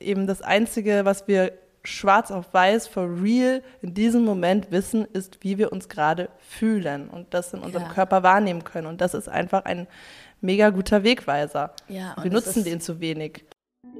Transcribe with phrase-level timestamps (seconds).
[0.00, 1.52] eben das Einzige, was wir
[1.82, 7.08] schwarz auf weiß, for real, in diesem Moment wissen, ist, wie wir uns gerade fühlen
[7.08, 7.92] und das in unserem Ja.
[7.92, 8.86] Körper wahrnehmen können.
[8.86, 9.86] Und das ist einfach ein
[10.40, 11.72] mega guter Wegweiser.
[11.88, 13.44] Ja, wir nutzen den zu wenig.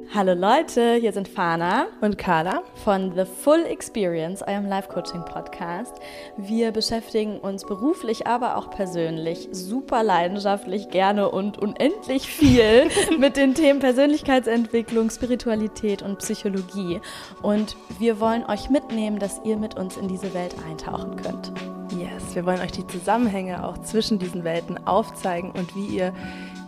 [0.09, 2.63] Hallo Leute, hier sind Fana Und Carla?
[2.85, 5.95] von The Full Experience, eurem Life-Coaching-Podcast.
[6.37, 13.55] Wir beschäftigen uns beruflich, aber auch persönlich super leidenschaftlich, gerne und unendlich viel mit den
[13.55, 17.01] Themen Persönlichkeitsentwicklung, Spiritualität und Psychologie.
[17.43, 21.53] Und wir wollen euch mitnehmen, dass ihr mit uns in diese Welt eintauchen könnt.
[21.97, 26.13] Yes, wir wollen euch die Zusammenhänge auch zwischen diesen Welten aufzeigen und wie ihr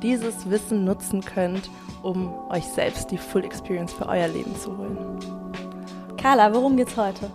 [0.02, 1.70] dieses Wissen nutzen könnt,
[2.02, 4.97] um euch selbst die Full Experience für euer Leben zu holen.
[6.16, 7.30] Carla, worum geht's heute?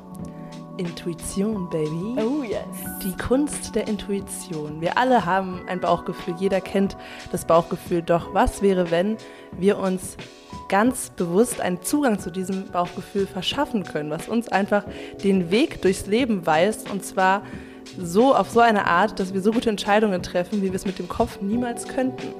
[0.78, 2.16] Intuition, Baby.
[2.22, 2.62] Oh yes.
[3.04, 4.80] Die Kunst der Intuition.
[4.80, 6.96] Wir alle haben ein Bauchgefühl, jeder kennt
[7.32, 8.02] das Bauchgefühl.
[8.02, 9.18] Doch was wäre, wenn
[9.58, 10.18] wir uns
[10.70, 14.84] ganz bewusst einen Zugang zu diesem Bauchgefühl verschaffen können, was uns einfach
[15.24, 17.42] den Weg durchs Leben weist und zwar
[17.98, 21.00] so auf so eine Art, dass wir so gute Entscheidungen treffen, wie wir es mit
[21.00, 22.34] dem Kopf niemals könnten.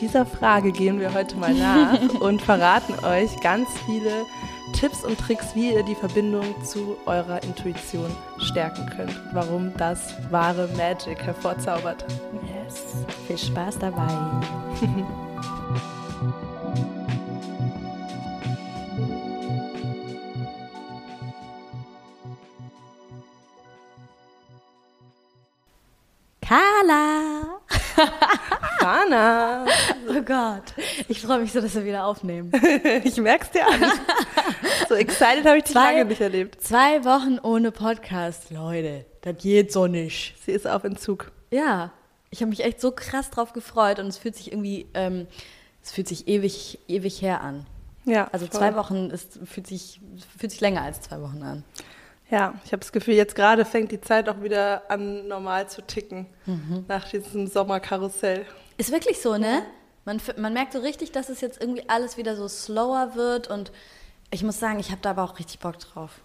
[0.00, 4.24] Dieser Frage gehen wir heute mal nach und verraten euch ganz viele
[4.72, 9.14] Tipps und Tricks, wie ihr die Verbindung zu eurer Intuition stärken könnt.
[9.32, 12.04] Warum das wahre Magic hervorzaubert.
[12.64, 13.04] Yes.
[13.26, 14.08] Viel Spaß dabei.
[26.50, 27.60] Carla!
[28.84, 29.64] Anna,
[30.08, 30.74] Oh Gott,
[31.06, 32.50] ich freue mich so, dass wir wieder aufnehmen.
[33.04, 33.80] ich merk's dir an.
[34.88, 36.60] So excited habe ich dich Zwei- lange nicht erlebt.
[36.60, 40.34] Zwei Wochen ohne Podcast, Leute, das geht so nicht.
[40.44, 41.30] Sie ist auf Entzug.
[41.52, 41.92] Ja,
[42.30, 45.28] ich habe mich echt so krass drauf gefreut und es fühlt sich irgendwie, ähm,
[45.84, 47.64] es fühlt sich ewig, ewig her an.
[48.06, 48.58] Ja, Also voll.
[48.58, 50.00] zwei Wochen ist, fühlt, sich,
[50.36, 51.62] fühlt sich länger als zwei Wochen an.
[52.30, 55.82] Ja, ich habe das Gefühl, jetzt gerade fängt die Zeit auch wieder an, normal zu
[55.82, 56.26] ticken.
[56.46, 56.84] Mhm.
[56.86, 58.46] Nach diesem Sommerkarussell.
[58.76, 59.62] Ist wirklich so, ne?
[60.04, 63.70] Man, man merkt so richtig, dass es jetzt irgendwie alles wieder so slower wird und
[64.30, 66.20] ich muss sagen, ich habe da aber auch richtig Bock drauf.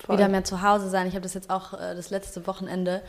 [0.00, 0.16] Voll.
[0.16, 1.06] Wieder mehr zu Hause sein.
[1.06, 3.02] Ich habe das jetzt auch äh, das letzte Wochenende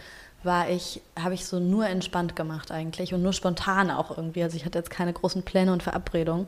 [0.43, 4.43] war ich, habe ich so nur entspannt gemacht eigentlich und nur spontan auch irgendwie.
[4.43, 6.47] Also ich hatte jetzt keine großen Pläne und Verabredungen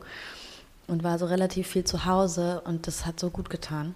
[0.86, 3.94] und war so relativ viel zu Hause und das hat so gut getan.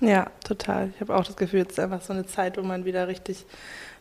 [0.00, 0.90] Ja, total.
[0.94, 3.44] Ich habe auch das Gefühl, es ist einfach so eine Zeit, wo man wieder richtig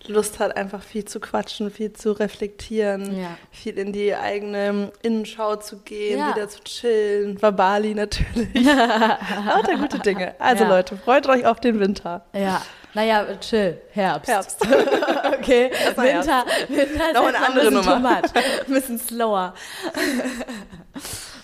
[0.06, 3.36] Lust hat, einfach viel zu quatschen, viel zu reflektieren, Ja.
[3.52, 6.36] viel in die eigene Innenschau zu gehen, Ja.
[6.36, 7.42] wieder zu chillen.
[7.42, 8.54] War Bali natürlich.
[8.64, 10.36] Lauter gute Dinge.
[10.40, 10.70] Also Ja.
[10.70, 12.24] Leute, freut euch auf den Winter.
[12.32, 12.62] Ja,
[12.94, 14.30] naja, chill, Herbst.
[14.30, 14.62] Herbst.
[15.40, 18.18] okay, Winter, Winter ist Noch eine andere ein Nummer.
[18.18, 18.24] Ein
[18.74, 19.54] bisschen slower.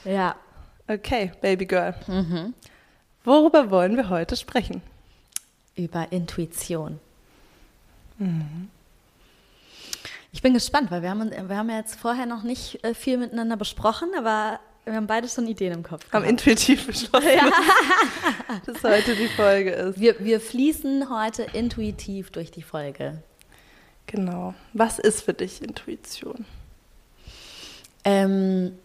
[0.06, 0.35] ja,
[0.88, 1.96] Okay, Baby Girl.
[2.08, 2.53] Mhm.
[3.23, 4.81] Worüber wollen wir heute sprechen?
[5.75, 7.00] über Intuition.
[8.17, 8.69] Mhm.
[10.31, 13.17] Ich bin gespannt, weil wir haben, wir haben ja jetzt vorher noch nicht äh, viel
[13.17, 16.11] miteinander besprochen, aber wir haben beide schon Ideen im Kopf.
[16.11, 17.28] Haben intuitiv beschlossen,
[18.66, 20.00] dass heute die Folge ist.
[20.00, 23.22] Wir, wir fließen heute intuitiv durch die Folge.
[24.07, 24.53] Genau.
[24.73, 26.45] Was ist für dich Intuition?
[28.03, 28.78] Ähm,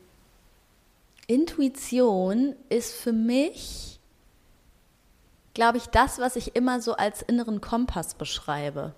[1.27, 3.98] Intuition ist für mich,
[5.59, 8.95] glaube ich, das, was ich immer so als inneren Kompass beschreibe.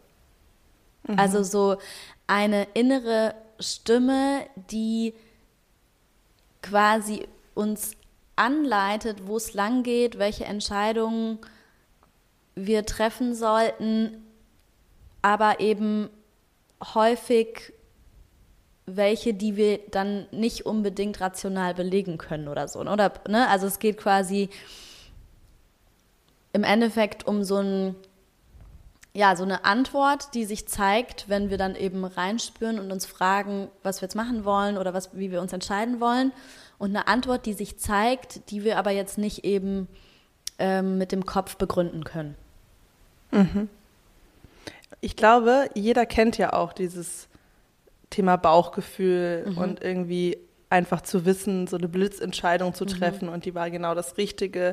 [1.16, 1.78] Also so
[2.26, 5.14] eine innere Stimme, die
[6.60, 7.92] quasi uns
[8.36, 11.38] anleitet, wo es lang geht, welche Entscheidungen
[12.54, 14.22] wir treffen sollten,
[15.22, 16.10] aber eben
[16.94, 17.72] häufig
[18.84, 22.82] welche, die wir dann nicht unbedingt rational belegen können oder so.
[22.82, 22.92] ne?
[22.92, 23.48] Oder, ne?
[23.48, 24.50] Also es geht quasi
[26.52, 27.94] im Endeffekt um so ein,
[29.12, 33.68] ja, so eine Antwort, die sich zeigt, wenn wir dann eben reinspüren und uns fragen,
[33.82, 36.32] was wir jetzt machen wollen oder was, wie wir uns entscheiden wollen.
[36.78, 39.88] Und eine Antwort, die sich zeigt, die wir aber jetzt nicht eben
[40.58, 42.36] ähm, mit dem Kopf begründen können.
[45.00, 47.28] Ich glaube, jeder kennt ja auch dieses
[48.10, 49.58] Thema Bauchgefühl Mhm.
[49.58, 50.38] und irgendwie
[50.70, 52.74] einfach zu wissen, so eine Blitzentscheidung Mhm.
[52.74, 54.72] zu treffen und die war genau das Richtige.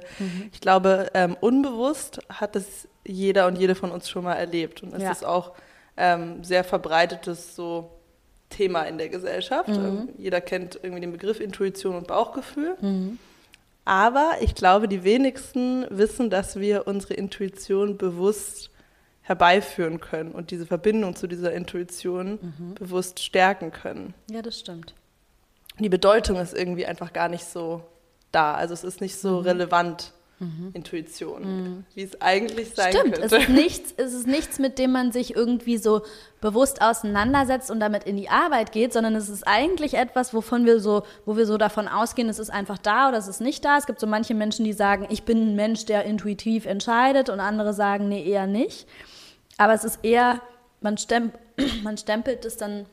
[0.54, 4.94] Ich glaube, ähm, unbewusst hat es jeder und jede von uns schon mal erlebt und
[4.94, 5.12] es Ja.
[5.12, 5.54] ist auch
[5.98, 7.90] ähm, sehr verbreitetes so
[8.50, 9.68] Thema in der Gesellschaft.
[9.70, 9.76] Mhm.
[9.76, 12.78] Ähm, jeder kennt irgendwie den Begriff Intuition und Bauchgefühl.
[13.86, 18.70] Aber ich glaube, die wenigsten wissen, dass wir unsere Intuition bewusst
[19.22, 24.14] herbeiführen können und diese Verbindung zu dieser Intuition bewusst stärken können.
[24.30, 24.94] Ja, das stimmt.
[25.80, 27.84] Die Bedeutung ist irgendwie einfach gar nicht so
[28.32, 28.56] da.
[28.56, 30.14] Also es ist nicht so relevant.
[30.74, 33.36] Intuition, wie es eigentlich sein Stimmt, könnte.
[33.36, 36.04] es ist, nichts, es ist nichts, mit dem man sich irgendwie so
[36.42, 40.80] bewusst auseinandersetzt und damit in die Arbeit geht, sondern es ist eigentlich etwas, wovon wir
[40.80, 43.80] so, wo wir so davon ausgehen, es ist einfach da oder es ist nicht da.
[43.80, 47.40] Es gibt so manche Menschen, die sagen, ich bin ein Mensch, der intuitiv entscheidet und
[47.40, 48.88] andere sagen, nee, eher nicht.
[49.58, 50.40] Aber es ist eher,
[50.82, 51.34] man, stemp
[51.84, 52.86] man stempelt es dann,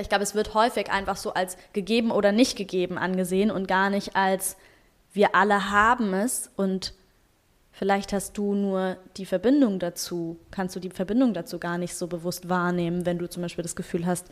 [0.00, 3.90] ich glaube, es wird häufig einfach so als gegeben oder nicht gegeben angesehen und gar
[3.90, 4.56] nicht als
[5.12, 6.92] wir alle haben es und
[7.72, 12.06] vielleicht hast du nur die Verbindung dazu, kannst du die Verbindung dazu gar nicht so
[12.06, 14.26] bewusst wahrnehmen, wenn du zum Beispiel das Gefühl hast,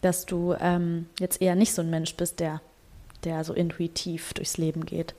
[0.00, 2.60] dass du ähm, jetzt eher nicht so ein Mensch bist, der,
[3.24, 5.14] der so intuitiv durchs Leben geht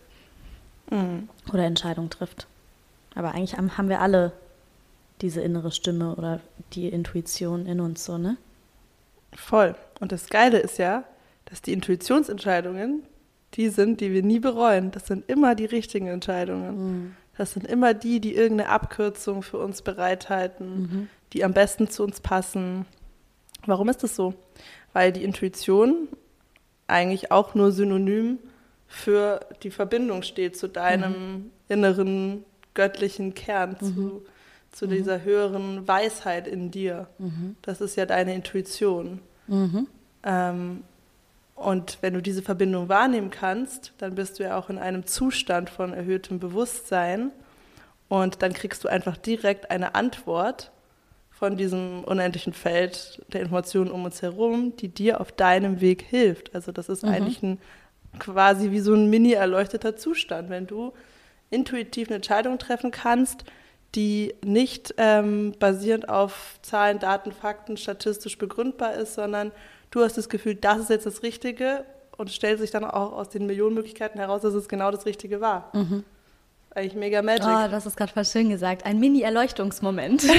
[1.51, 2.48] oder Entscheidungen trifft.
[3.16, 4.31] Aber eigentlich haben haben wir alle
[5.22, 6.40] diese innere Stimme oder
[6.74, 8.38] die Intuition in uns so, ne?
[9.35, 9.75] Voll.
[10.00, 11.03] Und das Geile ist ja,
[11.45, 13.03] dass die Intuitionsentscheidungen
[13.56, 14.91] die sind, die wir nie bereuen.
[14.91, 17.15] Das sind immer die richtigen Entscheidungen.
[17.38, 22.19] Das sind immer die, die irgendeine Abkürzung für uns bereithalten, die am besten zu uns
[22.19, 22.85] passen.
[23.65, 24.33] Warum ist das so?
[24.91, 26.07] Weil die Intuition
[26.88, 28.39] eigentlich auch nur synonym
[28.88, 32.44] für die Verbindung steht zu deinem inneren
[32.74, 34.25] göttlichen Kern, zu,
[34.74, 37.08] zu dieser höheren Weisheit in dir.
[37.62, 39.20] Das ist ja deine Intuition.
[40.24, 40.84] Ähm,
[41.56, 45.70] und wenn du diese Verbindung wahrnehmen kannst, dann bist du ja auch in einem Zustand
[45.70, 47.31] von erhöhtem Bewusstsein.
[48.10, 50.72] Und dann kriegst du einfach direkt eine Antwort
[51.30, 56.54] von diesem unendlichen Feld der Informationen um uns herum, die dir auf deinem Weg hilft.
[56.56, 57.60] Also das ist eigentlich ein
[58.19, 60.94] quasi wie so ein mini erleuchteter Zustand, wenn du
[61.50, 63.44] intuitiv eine Entscheidung treffen kannst,
[63.95, 69.51] die nicht ähm, basierend auf Zahlen, Daten, Fakten statistisch begründbar ist, sondern
[69.92, 71.86] du hast das Gefühl, das ist jetzt das Richtige
[72.18, 75.42] und stellt sich dann auch aus den Millionen Möglichkeiten heraus, dass es genau das Richtige
[75.42, 75.72] war.
[76.75, 77.45] Eigentlich mega magic.
[77.45, 78.86] Oh, das ist gerade voll schön gesagt.
[78.86, 80.24] Ein Mini-Erleuchtungsmoment.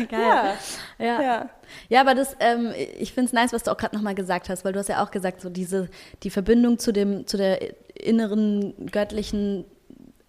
[0.10, 0.54] Ja.
[0.98, 1.22] Ja.
[1.22, 1.50] Ja.
[1.88, 4.64] Ja, aber das, ähm, ich finde es nice, was du auch gerade nochmal gesagt hast,
[4.64, 5.88] weil du hast ja auch gesagt, so diese,
[6.22, 9.64] die Verbindung zu dem, zu der inneren göttlichen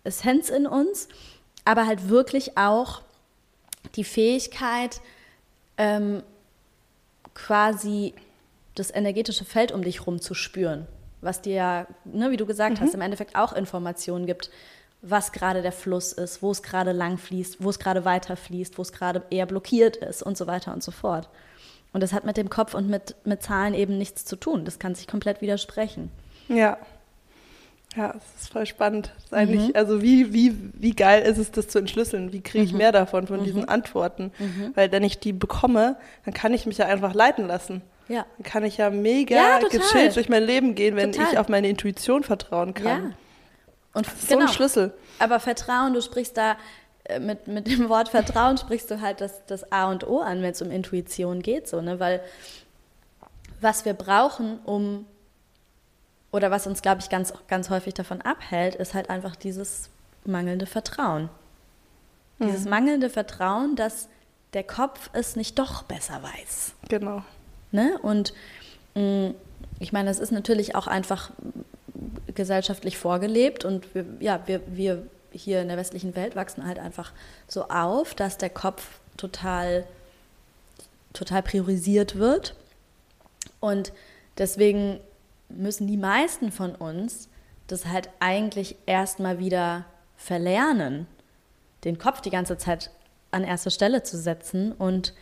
[0.03, 1.07] Essenz in uns,
[1.65, 3.01] aber halt wirklich auch
[3.95, 5.01] die Fähigkeit,
[5.77, 6.23] ähm,
[7.33, 8.13] quasi
[8.75, 10.87] das energetische Feld um dich rum zu spüren,
[11.21, 14.49] was dir ja, ne, wie du gesagt hast, im Endeffekt auch Informationen gibt,
[15.01, 18.77] was gerade der Fluss ist, wo es gerade lang fließt, wo es gerade weiter fließt,
[18.77, 21.29] wo es gerade eher blockiert ist und so weiter und so fort.
[21.93, 24.63] Und das hat mit dem Kopf und mit, mit Zahlen eben nichts zu tun.
[24.63, 26.11] Das kann sich komplett widersprechen.
[26.47, 26.77] Ja.
[27.95, 29.11] Ja, es ist voll spannend.
[29.21, 32.31] Ist eigentlich, also wie, wie, wie geil ist es, das zu entschlüsseln?
[32.31, 34.31] Wie kriege ich mehr davon, von diesen Antworten?
[34.75, 37.81] Weil wenn ich die bekomme, dann kann ich mich ja einfach leiten lassen.
[38.07, 38.25] Ja.
[38.37, 41.33] Dann kann ich ja mega Ja, gechillt durch mein Leben gehen, wenn Total.
[41.33, 42.83] ich auf meine Intuition vertrauen Ja.
[42.83, 43.15] kann.
[43.93, 44.93] Und Das ist so ein Schlüssel.
[45.19, 46.55] Aber Vertrauen, du sprichst da
[47.03, 50.41] äh, mit, mit dem Wort Vertrauen sprichst du halt das, das A und O an,
[50.41, 51.99] wenn es um Intuition geht, so, ne?
[51.99, 52.21] Weil
[53.59, 55.05] was wir brauchen, um
[56.31, 59.89] oder was uns, glaube ich, ganz, ganz häufig davon abhält, ist halt einfach dieses
[60.25, 61.29] mangelnde Vertrauen.
[62.39, 64.07] Dieses mangelnde Vertrauen, dass
[64.53, 66.73] der Kopf es nicht doch besser weiß.
[66.89, 67.23] Genau.
[67.71, 67.99] Ne?
[68.01, 68.33] Und
[68.95, 69.35] mh,
[69.79, 71.31] ich meine, das ist natürlich auch einfach
[72.33, 77.13] gesellschaftlich vorgelebt und wir, ja, wir, wir hier in der westlichen Welt wachsen halt einfach
[77.47, 79.85] so auf, dass der Kopf total,
[81.13, 82.55] total priorisiert wird.
[83.59, 83.93] Und
[84.37, 84.99] deswegen
[85.57, 87.29] müssen die meisten von uns
[87.67, 89.85] das halt eigentlich erstmal wieder
[90.17, 91.07] verlernen,
[91.83, 92.91] den Kopf die ganze Zeit
[93.31, 95.13] an erste Stelle zu setzen und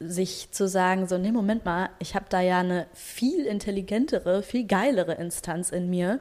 [0.00, 4.66] sich zu sagen, so, nee, Moment mal, ich habe da ja eine viel intelligentere, viel
[4.66, 6.18] geilere Instanz in mir,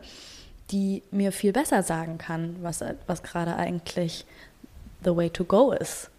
[0.71, 4.25] die mir viel besser sagen kann, was, was gerade eigentlich
[5.03, 6.09] the way to go ist.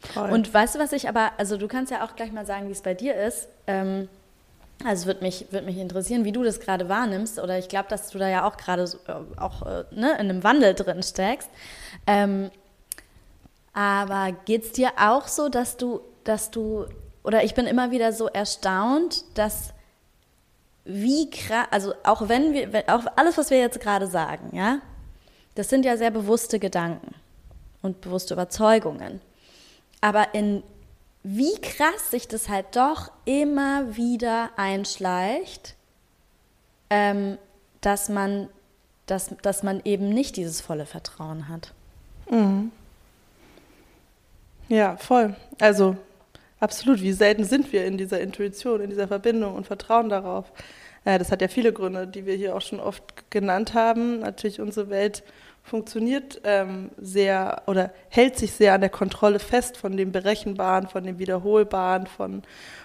[0.00, 0.30] Voll.
[0.30, 2.72] Und weißt du, was ich aber, also du kannst ja auch gleich mal sagen, wie
[2.72, 3.48] es bei dir ist.
[3.66, 4.08] Ähm,
[4.84, 7.38] also würde mich, würd mich interessieren, wie du das gerade wahrnimmst.
[7.38, 10.30] Oder ich glaube, dass du da ja auch gerade so, äh, auch äh, ne, in
[10.30, 11.48] einem Wandel drin steckst.
[12.06, 12.50] Ähm,
[13.72, 16.86] aber geht es dir auch so, dass du, dass du,
[17.22, 19.72] oder ich bin immer wieder so erstaunt, dass
[20.84, 24.80] wie krass, also auch wenn wir, wenn, auch alles, was wir jetzt gerade sagen, ja,
[25.54, 27.14] das sind ja sehr bewusste Gedanken
[27.82, 29.20] und bewusste Überzeugungen.
[30.00, 30.62] Aber in
[31.22, 35.76] wie krass sich das halt doch immer wieder einschleicht,
[36.90, 37.38] ähm,
[37.80, 38.48] dass, man,
[39.06, 41.72] dass, dass man eben nicht dieses volle Vertrauen hat.
[44.68, 45.36] Ja, voll.
[45.60, 45.96] Also
[46.60, 47.02] absolut.
[47.02, 50.50] Wie selten sind wir in dieser Intuition, in dieser Verbindung und vertrauen darauf.
[51.04, 54.20] Äh, das hat ja viele Gründe, die wir hier auch schon oft genannt haben.
[54.20, 55.22] Natürlich unsere Welt
[55.62, 61.04] funktioniert ähm, sehr oder hält sich sehr an der Kontrolle fest von dem Berechenbaren, von
[61.04, 62.42] dem Wiederholbaren, von,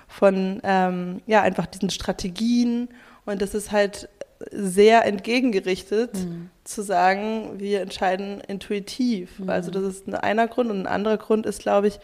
[0.07, 2.89] von ähm, ja, einfach diesen Strategien.
[3.25, 4.09] Und das ist halt
[4.51, 6.49] sehr entgegengerichtet, mhm.
[6.63, 9.39] zu sagen, wir entscheiden intuitiv.
[9.39, 9.49] Mhm.
[9.49, 10.69] Also das ist ein einer Grund.
[10.69, 11.99] Und ein anderer Grund ist, glaube ich,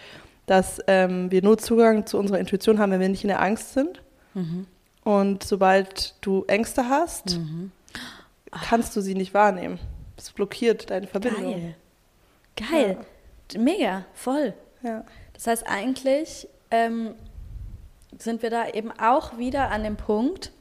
[0.46, 3.74] dass ähm, wir nur Zugang zu unserer Intuition haben, wenn wir nicht in der Angst
[3.74, 4.02] sind.
[4.34, 4.66] Mhm.
[5.04, 7.72] Und sobald du Ängste hast, mhm.
[8.52, 9.80] kannst du sie nicht wahrnehmen.
[10.18, 11.54] Es blockiert deine Verbindung.
[11.54, 11.76] Geil.
[12.56, 12.98] Geil.
[13.52, 13.60] Ja.
[13.60, 14.54] Mega, voll.
[14.82, 15.06] Ja.
[15.34, 17.16] Das heißt, eigentlich ähm,
[18.18, 20.52] sind wir da eben auch wieder an dem Punkt,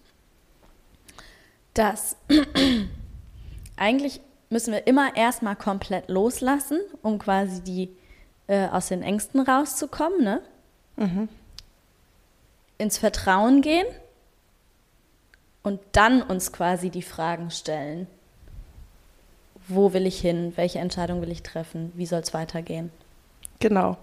[1.75, 2.16] dass
[3.76, 7.97] eigentlich müssen wir immer erstmal komplett loslassen, um quasi die
[8.47, 10.42] äh, aus den Ängsten rauszukommen, ne?
[10.97, 11.28] Mhm.
[12.78, 13.87] Ins Vertrauen gehen
[15.62, 18.06] und dann uns quasi die Fragen stellen.
[19.75, 20.52] Wo will ich hin?
[20.57, 21.93] Welche Entscheidung will ich treffen?
[21.95, 22.91] Wie soll es weitergehen?
[23.61, 23.97] Genau.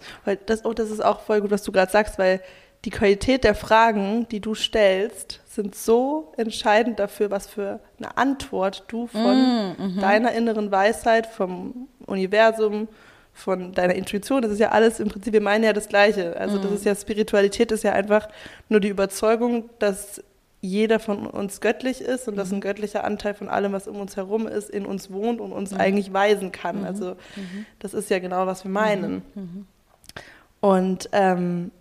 [0.45, 2.41] Das, oh, das ist auch voll gut, was du gerade sagst, weil
[2.85, 8.85] die Qualität der Fragen, die du stellst, sind so entscheidend dafür, was für eine Antwort
[8.87, 12.87] du von mm, mm deiner inneren Weisheit, vom Universum,
[13.33, 16.35] von deiner Intuition, das ist ja alles im Prinzip, wir meinen ja das Gleiche.
[16.37, 16.61] Also mm.
[16.61, 18.29] das ist ja Spiritualität, ist ja einfach
[18.69, 20.23] nur die Überzeugung, dass
[20.61, 22.61] jeder von uns göttlich ist und dass ein mhm.
[22.61, 25.79] göttlicher Anteil von allem, was um uns herum ist, in uns wohnt und uns mhm.
[25.79, 26.79] eigentlich weisen kann.
[26.79, 26.85] Mhm.
[26.85, 27.65] Also mhm.
[27.79, 29.23] das ist ja genau, was wir meinen.
[29.35, 29.41] Mhm.
[29.41, 29.67] mhm.
[30.61, 31.71] Und ähm,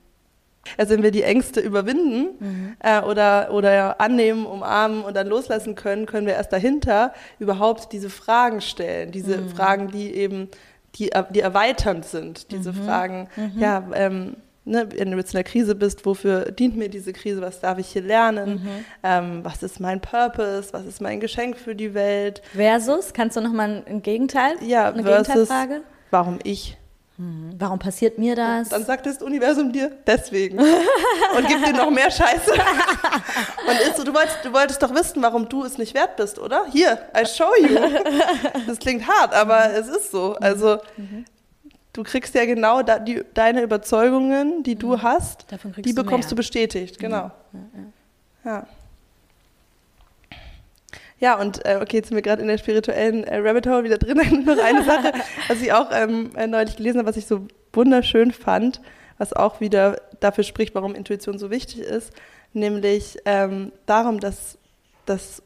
[0.77, 2.77] also wenn wir die Ängste überwinden mhm.
[2.79, 8.11] äh, oder, oder annehmen, umarmen und dann loslassen können, können wir erst dahinter überhaupt diese
[8.11, 9.11] Fragen stellen.
[9.11, 9.49] Diese mhm.
[9.49, 10.49] Fragen, die eben,
[10.95, 12.53] die, die erweiternd sind.
[12.53, 12.85] Diese mhm.
[12.85, 14.37] Fragen, ja, ähm,
[14.69, 17.79] ne, wenn du jetzt in der Krise bist, wofür dient mir diese Krise, was darf
[17.79, 18.85] ich hier lernen, mhm.
[19.03, 22.43] ähm, was ist mein Purpose, was ist mein Geschenk für die Welt.
[22.55, 25.83] Versus, kannst du nochmal ein Gegenteil, ja, eine versus, Gegenteilfrage?
[26.11, 26.77] Warum ich?
[27.17, 27.55] Mhm.
[27.59, 28.69] Warum passiert mir das?
[28.69, 32.53] Dann sagt das Universum dir deswegen und gibt dir noch mehr Scheiße.
[33.69, 36.67] und ist du wolltest, du wolltest doch wissen, warum du es nicht wert bist, oder?
[36.71, 37.77] Hier, I show you.
[38.67, 40.35] Das klingt hart, aber es ist so.
[40.35, 41.25] Also mhm
[41.99, 45.03] du kriegst ja genau da, die, deine Überzeugungen, die du mhm.
[45.03, 45.47] hast,
[45.79, 47.17] die bekommst du, du, bestätigt, genau.
[47.17, 47.33] Ja.
[48.45, 48.51] ja.
[48.53, 48.67] ja.
[51.21, 53.99] Ja, und äh, okay, jetzt sind wir gerade in der spirituellen äh, Rabbit Hole wieder
[53.99, 54.45] drin.
[54.45, 55.13] Noch eine Sache,
[55.49, 58.81] was ich auch ähm, äh, neulich gelesen habe, was ich so wunderschön fand,
[59.19, 62.13] was auch wieder dafür spricht, warum Intuition so wichtig ist,
[62.53, 64.59] nämlich ähm, darum, dass,
[65.07, 65.43] dass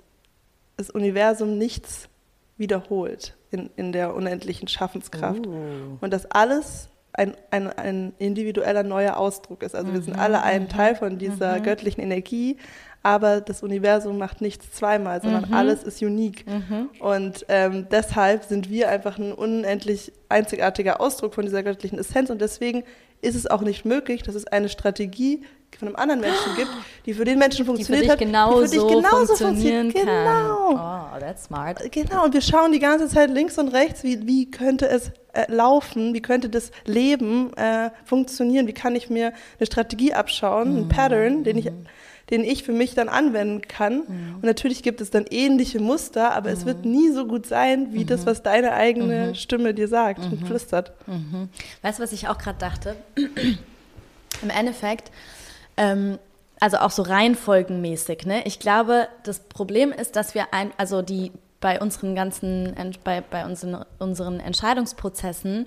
[0.77, 2.11] das Universum nichts
[2.57, 5.47] wiederholt in, in der unendlichen Schaffenskraft.
[5.47, 5.99] Oh.
[6.01, 9.75] Und dass alles ein, ein, ein individueller neuer Ausdruck ist.
[9.75, 9.95] Also mhm.
[9.95, 10.21] wir sind mhm.
[10.23, 11.63] alle ein Teil von dieser mhm.
[11.63, 12.57] göttlichen Energie,
[13.03, 15.55] aber das Universum macht nichts zweimal, sondern mhm.
[15.55, 16.47] alles ist unique.
[16.47, 16.89] Mhm.
[17.01, 22.41] Und ähm, deshalb sind wir einfach ein unendlich einzigartiger Ausdruck von dieser göttlichen Essenz und
[22.41, 22.85] deswegen
[23.21, 25.43] ist es auch nicht möglich, dass es eine Strategie
[25.79, 26.71] von einem anderen Menschen gibt,
[27.07, 29.95] die für den Menschen funktioniert die für dich hat, die für dich genauso funktionieren funktioniert.
[29.95, 30.25] Kann.
[30.25, 31.11] Genau.
[31.15, 31.93] Oh, that's smart.
[31.93, 35.51] Genau, und wir schauen die ganze Zeit links und rechts, wie, wie könnte es äh,
[35.51, 40.79] laufen, wie könnte das Leben äh, funktionieren, wie kann ich mir eine Strategie abschauen, mhm.
[40.79, 41.71] ein Pattern, den ich
[42.31, 44.05] den ich für mich dann anwenden kann.
[44.09, 44.35] Mhm.
[44.37, 46.57] Und natürlich gibt es dann ähnliche Muster, aber mhm.
[46.57, 48.07] es wird nie so gut sein, wie mhm.
[48.07, 49.35] das, was deine eigene mhm.
[49.35, 50.47] Stimme dir sagt und mhm.
[50.47, 50.93] flüstert.
[51.07, 51.51] Mhm.
[51.83, 52.97] Weißt du, was ich auch gerade dachte?
[53.17, 55.11] Im Endeffekt
[55.77, 56.19] ähm,
[56.61, 58.25] also auch so reihenfolgenmäßig.
[58.25, 58.45] Ne?
[58.47, 62.75] Ich glaube, das Problem ist, dass wir ein, also die bei unseren ganzen,
[63.05, 65.67] bei, bei unseren, unseren Entscheidungsprozessen,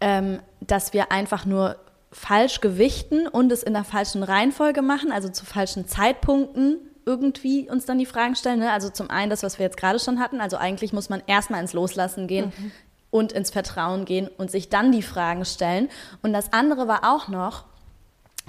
[0.00, 1.76] ähm, dass wir einfach nur
[2.12, 7.86] falsch gewichten und es in der falschen Reihenfolge machen, also zu falschen Zeitpunkten irgendwie uns
[7.86, 8.60] dann die Fragen stellen.
[8.60, 8.72] Ne?
[8.72, 11.60] Also zum einen das, was wir jetzt gerade schon hatten, also eigentlich muss man erstmal
[11.60, 12.72] ins Loslassen gehen mhm.
[13.10, 15.88] und ins Vertrauen gehen und sich dann die Fragen stellen.
[16.22, 17.64] Und das andere war auch noch,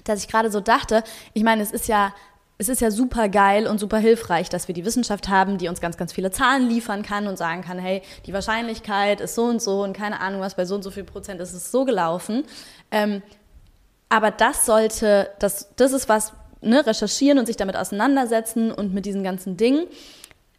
[0.09, 2.13] dass ich gerade so dachte, ich meine, es ist ja
[2.59, 5.79] es ist ja super geil und super hilfreich, dass wir die Wissenschaft haben, die uns
[5.79, 9.61] ganz, ganz viele Zahlen liefern kann und sagen kann, hey, die Wahrscheinlichkeit ist so und
[9.61, 12.45] so und keine Ahnung was, bei so und so viel Prozent ist es so gelaufen.
[12.89, 13.21] Ähm,
[14.09, 19.05] aber das sollte, das, das ist was, ne, recherchieren und sich damit auseinandersetzen und mit
[19.05, 19.85] diesen ganzen Dingen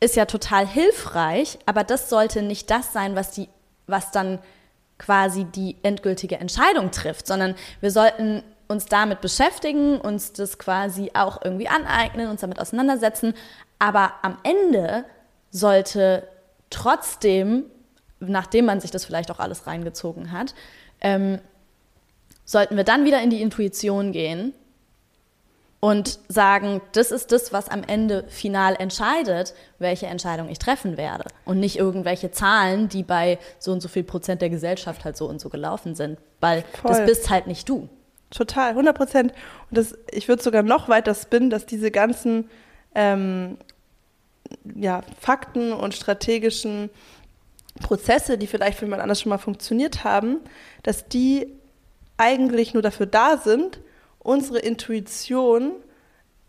[0.01, 3.49] ist ja total hilfreich, aber das sollte nicht das sein, was die,
[3.89, 4.39] was dann
[4.99, 11.41] quasi die endgültige Entscheidung trifft, sondern wir sollten uns damit beschäftigen, uns das quasi auch
[11.43, 13.35] irgendwie aneignen, uns damit auseinandersetzen.
[13.79, 15.05] Aber am Ende
[15.51, 16.29] sollte
[16.71, 17.65] trotzdem,
[18.21, 20.55] nachdem man sich das vielleicht auch alles reingezogen hat,
[21.01, 21.41] ähm,
[22.45, 24.53] sollten wir dann wieder in die Intuition gehen
[25.81, 31.25] und sagen, das ist das, was am Ende final entscheidet, welche Entscheidung ich treffen werde.
[31.45, 35.27] Und nicht irgendwelche Zahlen, die bei so und so viel Prozent der Gesellschaft halt so
[35.29, 36.19] und so gelaufen sind.
[36.41, 36.91] Weil Voll.
[36.91, 37.89] das bist halt nicht du.
[38.31, 39.33] Total, 100 Prozent.
[39.71, 42.51] Und das, ich würde sogar noch weiter spinnen, dass diese ganzen
[42.95, 43.57] ähm,
[44.75, 46.91] ja, Fakten und strategischen
[47.81, 50.41] Prozesse, die vielleicht für jemand anders schon mal funktioniert haben,
[50.83, 51.47] dass die
[52.17, 53.81] eigentlich nur dafür da sind,
[54.19, 55.73] unsere Intuition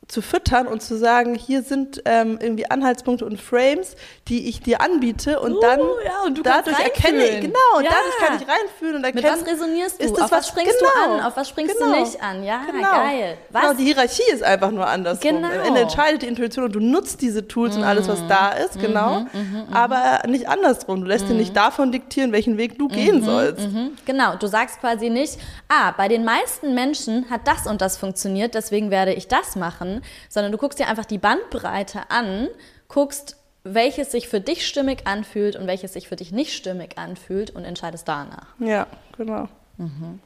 [0.10, 3.96] zu füttern und zu sagen, hier sind ähm, irgendwie Anhaltspunkte und Frames,
[4.28, 7.92] die ich dir anbiete und uh, dann ja, und dadurch erkenne ich, genau, und ja.
[7.92, 9.24] dadurch kann ich reinfühlen und erkennen.
[9.24, 10.24] Mit was resonierst du?
[10.24, 11.26] Auf was, springst genau, du an?
[11.28, 12.44] Auf was springst genau, du nicht an?
[12.44, 12.92] Ja, genau.
[12.92, 13.38] geil.
[13.52, 13.62] Was?
[13.62, 15.20] Genau, die Hierarchie ist einfach nur anders.
[15.20, 15.48] Genau.
[15.48, 17.84] Am Ende entscheidet die Intuition und du nutzt diese Tools mhm.
[17.84, 18.82] und alles, was da ist, mhm.
[18.82, 19.74] genau, mhm, mhm, mhm.
[19.74, 21.02] aber nicht andersrum.
[21.02, 23.62] Du lässt dir nicht davon diktieren, welchen Weg du gehen sollst.
[24.06, 25.38] Genau, du sagst quasi nicht,
[25.68, 29.99] ah, bei den meisten Menschen hat das und das funktioniert, deswegen werde ich das machen
[30.30, 32.48] sondern du guckst dir einfach die Bandbreite an,
[32.88, 37.52] guckst, welches sich für dich stimmig anfühlt und welches sich für dich nicht stimmig anfühlt
[37.52, 38.48] und entscheidest danach.
[38.60, 38.88] Ja,
[39.18, 39.48] genau.
[39.78, 40.20] Mhm.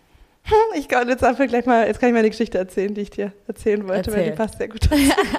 [0.76, 3.10] Ich kann jetzt einfach gleich mal, jetzt kann ich mal eine Geschichte erzählen, die ich
[3.10, 4.16] dir erzählen wollte, Erzähl.
[4.16, 4.90] weil die passt sehr gut.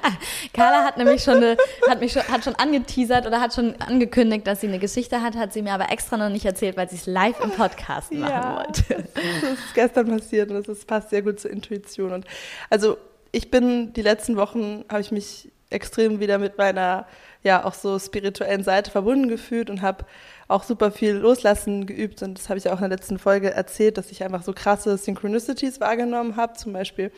[0.52, 1.56] Carla hat nämlich schon, eine,
[1.88, 5.36] hat mich schon, hat schon angeteasert oder hat schon angekündigt, dass sie eine Geschichte hat,
[5.36, 8.30] hat sie mir aber extra noch nicht erzählt, weil sie es live im Podcast machen
[8.30, 9.04] ja, wollte.
[9.14, 12.12] Das ist gestern passiert und das passt sehr gut zur Intuition.
[12.12, 12.26] Und
[12.70, 12.96] also
[13.34, 17.06] ich bin die letzten Wochen, habe ich mich extrem wieder mit meiner,
[17.42, 20.04] ja, auch so spirituellen Seite verbunden gefühlt und habe
[20.46, 22.22] auch super viel Loslassen geübt.
[22.22, 24.96] Und das habe ich auch in der letzten Folge erzählt, dass ich einfach so krasse
[24.96, 26.52] Synchronicities wahrgenommen habe.
[26.54, 27.10] Zum Beispiel,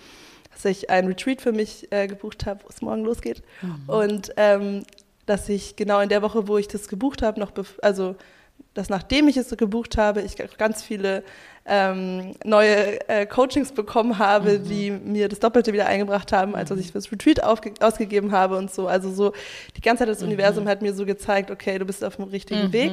[0.53, 3.43] dass ich ein Retreat für mich äh, gebucht habe, wo es morgen losgeht.
[3.61, 3.83] Mhm.
[3.87, 4.85] Und ähm,
[5.27, 8.17] dass ich genau in der Woche, wo ich das gebucht habe, noch, also
[8.75, 11.25] dass nachdem ich es gebucht habe, ich ganz viele
[11.67, 14.65] ähm, neue äh, Coachings bekommen habe, mhm.
[14.65, 18.73] die mir das Doppelte wieder eingebracht haben, als was ich fürs Retreat ausgegeben habe und
[18.73, 18.87] so.
[18.87, 19.33] Also so
[19.77, 20.29] die ganze Zeit das mhm.
[20.29, 22.73] Universum hat mir so gezeigt, okay, du bist auf dem richtigen mhm.
[22.73, 22.93] Weg.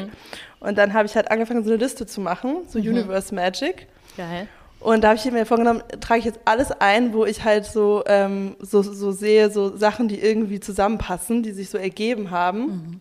[0.60, 2.90] Und dann habe ich halt angefangen, so eine Liste zu machen, so mhm.
[2.90, 3.88] Universe Magic.
[4.18, 4.48] Geil.
[4.80, 8.04] Und da habe ich mir vorgenommen, trage ich jetzt alles ein, wo ich halt so,
[8.06, 13.00] ähm, so, so sehe, so Sachen, die irgendwie zusammenpassen, die sich so ergeben haben.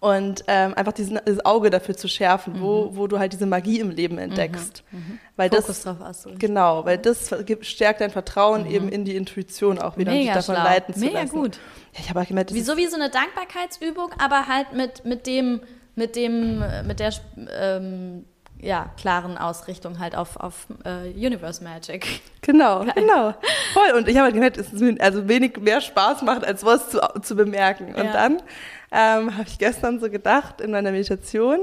[0.00, 2.60] Und ähm, einfach diesen, dieses Auge dafür zu schärfen, mhm.
[2.60, 4.84] wo, wo du halt diese Magie im Leben entdeckst.
[4.92, 4.98] Mhm.
[4.98, 5.18] Mhm.
[5.34, 8.70] Weil Fokus das, drauf hast Genau, weil das stärkt dein Vertrauen mhm.
[8.70, 10.64] eben in die Intuition auch wieder Mega und dich davon schlau.
[10.64, 11.34] leiten zu Mega lassen.
[11.34, 11.58] gut.
[11.94, 15.62] Ja, ich habe auch gemerkt, Wieso wie so eine Dankbarkeitsübung, aber halt mit, mit dem,
[15.96, 17.12] mit dem, mit der
[17.58, 18.24] ähm,
[18.60, 22.20] ja, klaren Ausrichtung halt auf, auf uh, Universe Magic.
[22.40, 22.92] Genau, Geil.
[22.94, 23.34] genau.
[23.74, 23.96] Voll.
[23.96, 27.00] Und ich habe halt gemerkt, dass es also wenig mehr Spaß macht, als was zu,
[27.20, 27.94] zu bemerken.
[27.94, 28.12] Und ja.
[28.12, 28.42] dann
[28.90, 31.60] ähm, habe ich gestern so gedacht in meiner Meditation,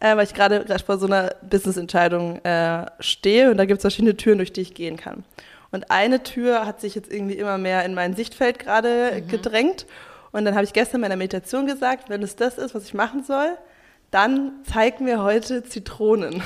[0.00, 4.16] äh, weil ich gerade vor so einer Business-Entscheidung äh, stehe und da gibt es verschiedene
[4.16, 5.24] Türen, durch die ich gehen kann.
[5.70, 9.28] Und eine Tür hat sich jetzt irgendwie immer mehr in mein Sichtfeld gerade mhm.
[9.28, 9.86] gedrängt.
[10.32, 12.94] Und dann habe ich gestern in meiner Meditation gesagt, wenn es das ist, was ich
[12.94, 13.56] machen soll,
[14.10, 16.42] dann zeig mir heute Zitronen.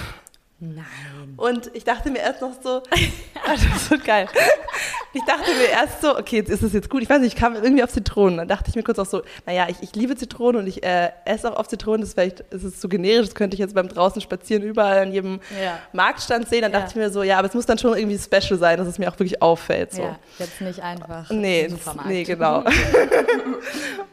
[0.64, 1.34] Nein.
[1.38, 2.84] Und ich dachte mir erst noch so,
[3.46, 4.28] das ist so geil.
[5.12, 7.02] Ich dachte mir erst so, okay, jetzt ist es jetzt gut.
[7.02, 8.38] Ich weiß nicht, ich kam irgendwie auf Zitronen.
[8.38, 11.10] Dann dachte ich mir kurz auch so, naja, ich, ich liebe Zitronen und ich äh,
[11.24, 12.02] esse auch auf Zitronen.
[12.02, 15.00] Das ist vielleicht ist es zu generisch, das könnte ich jetzt beim draußen spazieren überall
[15.00, 15.80] an jedem ja.
[15.92, 16.62] Marktstand sehen.
[16.62, 16.78] Dann ja.
[16.78, 19.00] dachte ich mir so, ja, aber es muss dann schon irgendwie special sein, dass es
[19.00, 19.92] mir auch wirklich auffällt.
[19.94, 20.02] So.
[20.02, 21.28] Ja, jetzt nicht einfach.
[21.30, 21.74] Nee,
[22.06, 22.58] nee, genau.
[22.60, 22.68] und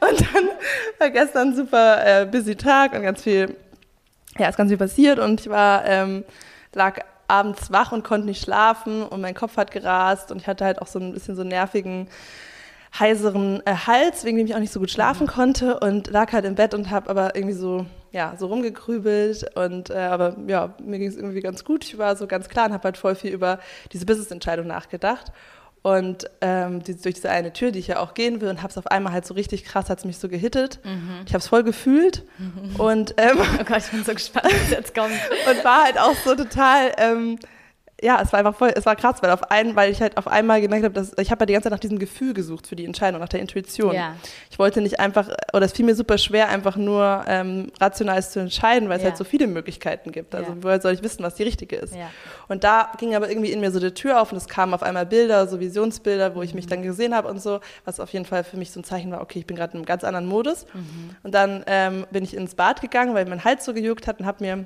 [0.01, 0.49] dann
[0.97, 3.55] war gestern ein super äh, busy Tag und ganz viel
[4.37, 6.23] ja, ist ganz viel passiert und ich war, ähm,
[6.73, 10.65] lag abends wach und konnte nicht schlafen und mein Kopf hat gerast und ich hatte
[10.65, 12.07] halt auch so ein bisschen so einen nervigen,
[12.97, 15.31] heiseren äh, Hals, wegen dem ich auch nicht so gut schlafen mhm.
[15.31, 19.91] konnte und lag halt im Bett und habe aber irgendwie so, ja, so rumgegrübelt und
[19.91, 21.83] äh, aber ja, mir ging es irgendwie ganz gut.
[21.83, 23.59] Ich war so ganz klar und habe halt voll viel über
[23.91, 25.31] diese Business-Entscheidung nachgedacht
[25.81, 28.69] und ähm, die, durch diese eine Tür, die ich ja auch gehen will, und habe
[28.69, 30.79] es auf einmal halt so richtig krass, hat es mich so gehittet.
[30.83, 31.21] Mhm.
[31.25, 32.25] Ich habe es voll gefühlt.
[32.37, 32.75] Mhm.
[32.75, 35.11] Und, ähm, oh Gott, ich bin so gespannt, was jetzt kommt.
[35.49, 37.39] und war halt auch so total ähm,
[38.01, 40.27] ja, es war einfach voll, es war krass, weil auf einen, weil ich halt auf
[40.27, 42.75] einmal gemerkt habe, dass ich habe ja die ganze Zeit nach diesem Gefühl gesucht für
[42.75, 43.93] die Entscheidung, nach der Intuition.
[43.93, 44.15] Ja.
[44.49, 48.39] Ich wollte nicht einfach, oder es fiel mir super schwer, einfach nur ähm, rational zu
[48.39, 49.09] entscheiden, weil es ja.
[49.09, 50.35] halt so viele Möglichkeiten gibt.
[50.35, 50.57] Also ja.
[50.61, 51.93] woher soll ich wissen, was die richtige ist?
[52.47, 54.83] Und da ging aber irgendwie in mir so die Tür auf und es kamen auf
[54.83, 56.69] einmal Bilder, so Visionsbilder, wo ich mich mhm.
[56.69, 59.21] dann gesehen habe und so, was auf jeden Fall für mich so ein Zeichen war,
[59.21, 60.65] okay, ich bin gerade in einem ganz anderen Modus.
[60.73, 61.15] Mhm.
[61.23, 64.25] Und dann ähm, bin ich ins Bad gegangen, weil mein Hals so gejuckt hat und
[64.25, 64.65] habe mir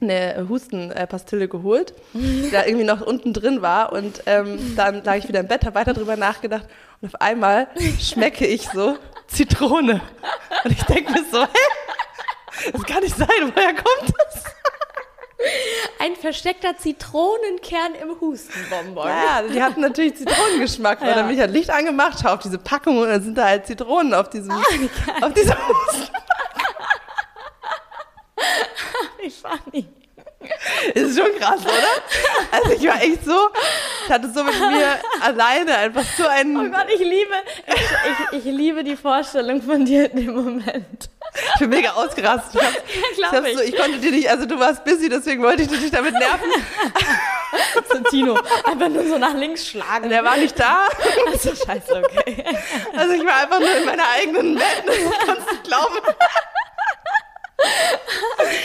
[0.00, 3.92] eine Hustenpastille geholt, die da irgendwie noch unten drin war.
[3.92, 6.64] Und ähm, dann lag ich wieder im Bett, habe weiter drüber nachgedacht
[7.00, 7.68] und auf einmal
[8.00, 8.96] schmecke ich so
[9.28, 10.00] Zitrone.
[10.64, 12.70] Und ich denke mir so, hä?
[12.72, 14.44] Das kann nicht sein, woher kommt das?
[15.98, 19.06] Ein versteckter Zitronenkern im Hustenbonbon.
[19.08, 21.14] Ja, die hatten natürlich Zitronengeschmack, weil Ja.
[21.16, 23.66] dann bin ich halt Licht angemacht, schau auf diese Packung und dann sind da halt
[23.66, 24.52] Zitronen auf diesem,
[25.20, 25.54] auf diesem
[28.36, 29.20] Husten.
[29.20, 29.88] Wie funny.
[30.94, 32.52] Ist schon krass, oder?
[32.52, 33.48] Also ich war echt so,
[34.04, 37.34] ich hatte so mit mir alleine einfach so einen, Oh Gott, ich liebe,
[37.66, 41.08] ich, ich, ich liebe die Vorstellung von dir in dem Moment.
[41.54, 42.60] ich bin mega ausgerastet.
[43.16, 43.56] Ich, hab, ich, ich.
[43.56, 46.50] so, ich konnte dir nicht, also du warst busy, deswegen wollte ich dich damit nerven.
[47.88, 50.06] So Tino, einfach nur so nach links schlagen.
[50.06, 50.88] Und er war nicht da.
[51.30, 52.44] Also scheiße, okay.
[52.96, 54.82] Also ich war einfach nur in meiner eigenen Welt.
[54.84, 55.98] Das kannst du glauben.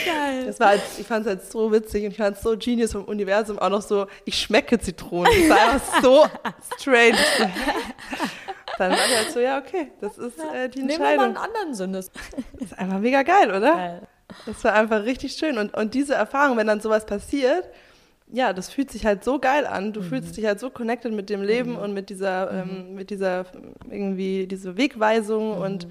[0.04, 0.46] Geil.
[0.46, 2.92] Das war halt, ich fand es halt so witzig und ich fand es so genius
[2.92, 5.32] vom Universum auch noch so, ich schmecke Zitronen.
[5.48, 6.26] Das war einfach so
[6.78, 7.18] strange.
[8.78, 11.36] Dann war ich halt so, ja, okay, das ist äh, die Nehmen wir mal einen
[11.36, 11.56] Entscheidung.
[11.56, 12.10] anderen Sinnes.
[12.58, 13.74] Das ist einfach mega geil, oder?
[13.74, 14.08] Geil.
[14.46, 15.58] Das war einfach richtig schön.
[15.58, 17.68] Und, und diese Erfahrung, wenn dann sowas passiert,
[18.32, 19.92] ja, das fühlt sich halt so geil an.
[19.92, 23.44] Du fühlst dich halt so connected mit dem Leben und mit dieser, ähm, mit dieser
[23.90, 25.88] irgendwie, diese Wegweisung und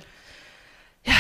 [1.04, 1.14] ja.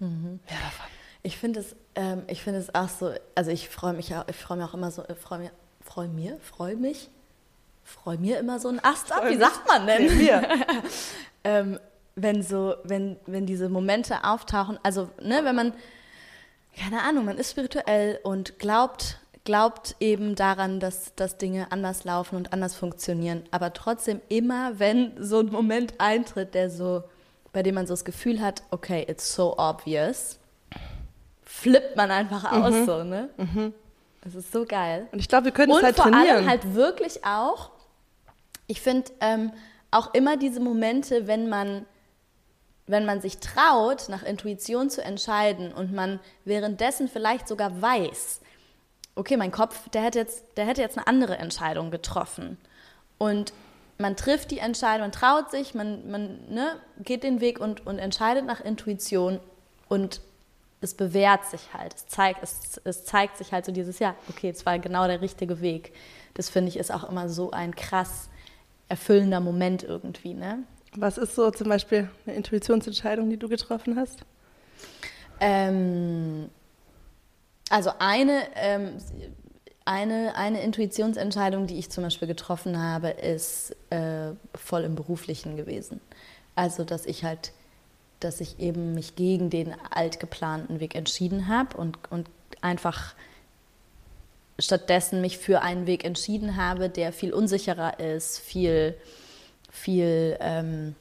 [0.00, 0.06] ja
[0.48, 0.93] davon.
[1.24, 4.36] Ich finde es, ähm, ich finde es auch so, also ich freue mich auch, ich
[4.36, 7.10] freue mich auch immer so, äh, freue mir, freue mir, freue mich,
[7.82, 9.24] freue mir immer so ein Ast ab.
[9.26, 10.16] Wie sagt man denn?
[10.18, 10.46] Mir.
[11.44, 11.80] ähm,
[12.14, 15.72] wenn so, wenn, wenn diese Momente auftauchen, also ne, wenn man,
[16.78, 22.36] keine Ahnung, man ist spirituell und glaubt, glaubt eben daran, dass, dass Dinge anders laufen
[22.36, 27.04] und anders funktionieren, aber trotzdem immer, wenn so ein Moment eintritt, der so,
[27.52, 30.38] bei dem man so das Gefühl hat, okay, it's so obvious,
[31.64, 33.30] flippt man einfach aus so, ne?
[34.22, 35.08] Das ist so geil.
[35.12, 36.36] Und ich glaube, wir können es Und halt vor trainieren.
[36.36, 37.70] allem halt wirklich auch,
[38.66, 39.50] ich finde ähm,
[39.90, 41.86] auch immer diese Momente, wenn man,
[42.86, 48.40] wenn man sich traut, nach Intuition zu entscheiden und man währenddessen vielleicht sogar weiß,
[49.14, 52.58] okay, mein Kopf, der hätte jetzt, der hätte jetzt eine andere Entscheidung getroffen.
[53.16, 53.54] Und
[53.96, 57.98] man trifft die Entscheidung, man traut sich, man, man ne, geht den Weg und, und
[57.98, 59.40] entscheidet nach Intuition
[59.88, 60.20] und
[60.84, 61.94] es bewährt sich halt.
[61.94, 65.20] Es zeigt, es, es zeigt sich halt so dieses, ja, okay, es war genau der
[65.20, 65.92] richtige Weg.
[66.34, 68.28] Das finde ich ist auch immer so ein krass
[68.88, 70.64] erfüllender Moment irgendwie, ne?
[70.96, 74.20] Was ist so zum Beispiel eine Intuitionsentscheidung, die du getroffen hast?
[75.40, 76.48] Ähm,
[77.70, 78.90] also eine, ähm,
[79.84, 86.00] eine, eine Intuitionsentscheidung, die ich zum Beispiel getroffen habe, ist äh, voll im Beruflichen gewesen.
[86.54, 87.52] Also, dass ich halt,
[88.24, 92.28] dass ich eben mich gegen den altgeplanten Weg entschieden habe und, und
[92.60, 93.14] einfach
[94.58, 98.96] stattdessen mich für einen Weg entschieden habe, der viel unsicherer ist, viel,
[99.70, 100.94] viel, ähm,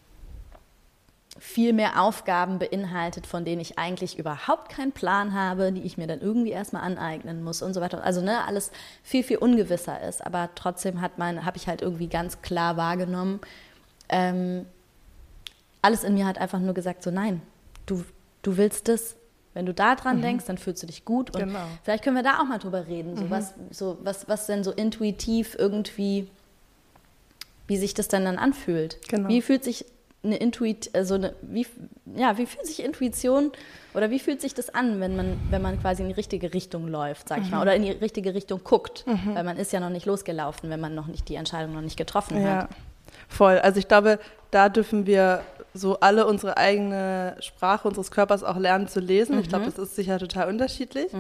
[1.38, 6.08] viel mehr Aufgaben beinhaltet, von denen ich eigentlich überhaupt keinen Plan habe, die ich mir
[6.08, 8.04] dann irgendwie erstmal aneignen muss und so weiter.
[8.04, 8.72] Also ne, alles
[9.04, 10.26] viel, viel ungewisser ist.
[10.26, 13.40] Aber trotzdem hat man, habe ich halt irgendwie ganz klar wahrgenommen,
[14.10, 14.66] ähm,
[15.84, 17.42] alles in mir hat einfach nur gesagt, so nein,
[17.86, 18.04] du,
[18.42, 19.16] du willst das.
[19.54, 21.30] Wenn du da dran denkst, dann fühlst du dich gut.
[21.36, 21.60] Und Genau.
[21.84, 23.16] vielleicht können wir da auch mal drüber reden.
[23.16, 26.28] So was, so was, was denn so intuitiv irgendwie,
[27.68, 28.98] wie sich das denn dann anfühlt.
[29.10, 29.30] Genau.
[29.30, 29.86] Wie fühlt sich
[30.24, 31.68] eine Intuit, also eine, wie,
[32.16, 33.52] ja, wie fühlt sich Intuition
[33.94, 36.88] oder wie fühlt sich das an, wenn man, wenn man quasi in die richtige Richtung
[36.88, 39.90] läuft, sag ich mal, oder in die richtige Richtung guckt, weil man ist ja noch
[39.90, 42.70] nicht losgelaufen, wenn man noch nicht die Entscheidung noch nicht getroffen Ja, hat.
[43.28, 43.60] voll.
[43.60, 44.18] Also ich glaube,
[44.50, 45.44] da dürfen wir
[45.74, 49.40] so alle unsere eigene Sprache unseres Körpers auch lernen zu lesen.
[49.40, 51.12] Ich glaube, das ist sicher total unterschiedlich.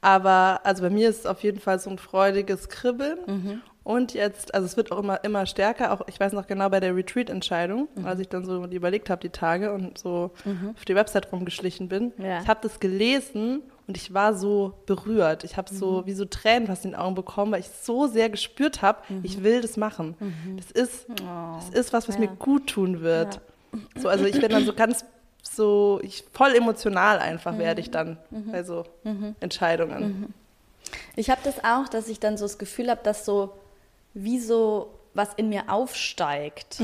[0.00, 3.62] Aber also bei mir ist es auf jeden Fall so ein freudiges Kribbeln.
[3.82, 6.80] Und jetzt, also es wird auch immer, immer stärker, auch ich weiß noch genau bei
[6.80, 10.32] der Retreat-Entscheidung, als ich dann so überlegt habe die Tage und so
[10.74, 12.12] auf die Website rumgeschlichen bin.
[12.18, 12.40] Ja.
[12.40, 15.44] Ich habe das gelesen und ich war so berührt.
[15.44, 18.28] Ich habe so wie so Tränen fast in den Augen bekommen, weil ich so sehr
[18.28, 20.16] gespürt habe, ich will das machen.
[20.56, 21.06] Das ist,
[21.54, 22.22] das ist was, was Ja.
[22.22, 23.40] mir gut tun wird.
[23.96, 25.04] So, also ich bin dann so ganz
[25.42, 28.84] so, ich voll emotional einfach werde ich dann bei so
[29.40, 30.34] Entscheidungen.
[31.16, 33.52] Ich habe das auch, dass ich dann so das Gefühl habe, dass so
[34.14, 36.78] wie so was in mir aufsteigt.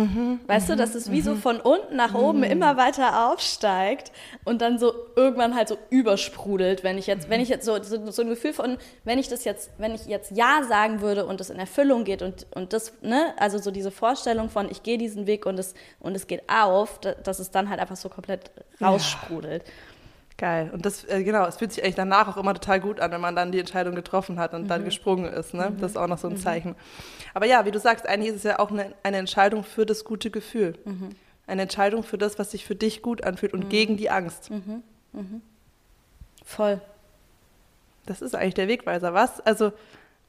[0.47, 4.11] weißt du, dass es wie so von unten nach oben immer weiter aufsteigt
[4.45, 8.11] und dann so irgendwann halt so übersprudelt, wenn ich jetzt, wenn ich jetzt so, so,
[8.11, 11.41] so ein Gefühl von, wenn ich das jetzt, wenn ich jetzt Ja sagen würde und
[11.41, 14.99] es in Erfüllung geht und, und das, ne, also so diese Vorstellung von, ich gehe
[14.99, 18.09] diesen Weg und es, und es geht auf, da- dass es dann halt einfach so
[18.09, 19.65] komplett raussprudelt.
[20.43, 20.71] Geil.
[20.73, 23.21] Und das, äh, genau, es fühlt sich eigentlich danach auch immer total gut an, wenn
[23.21, 25.55] man dann die Entscheidung getroffen hat und dann gesprungen ist.
[25.55, 25.73] Ne?
[25.79, 26.75] Das ist auch noch so ein Zeichen.
[27.33, 30.03] Aber ja, wie du sagst, eigentlich ist es ja auch eine, eine Entscheidung für das
[30.03, 30.77] gute Gefühl.
[31.47, 34.51] Eine Entscheidung für das, was sich für dich gut anfühlt und gegen die Angst.
[36.45, 36.81] Voll.
[38.07, 39.15] Das ist eigentlich der Wegweiser.
[39.15, 39.39] Was?
[39.39, 39.71] Also,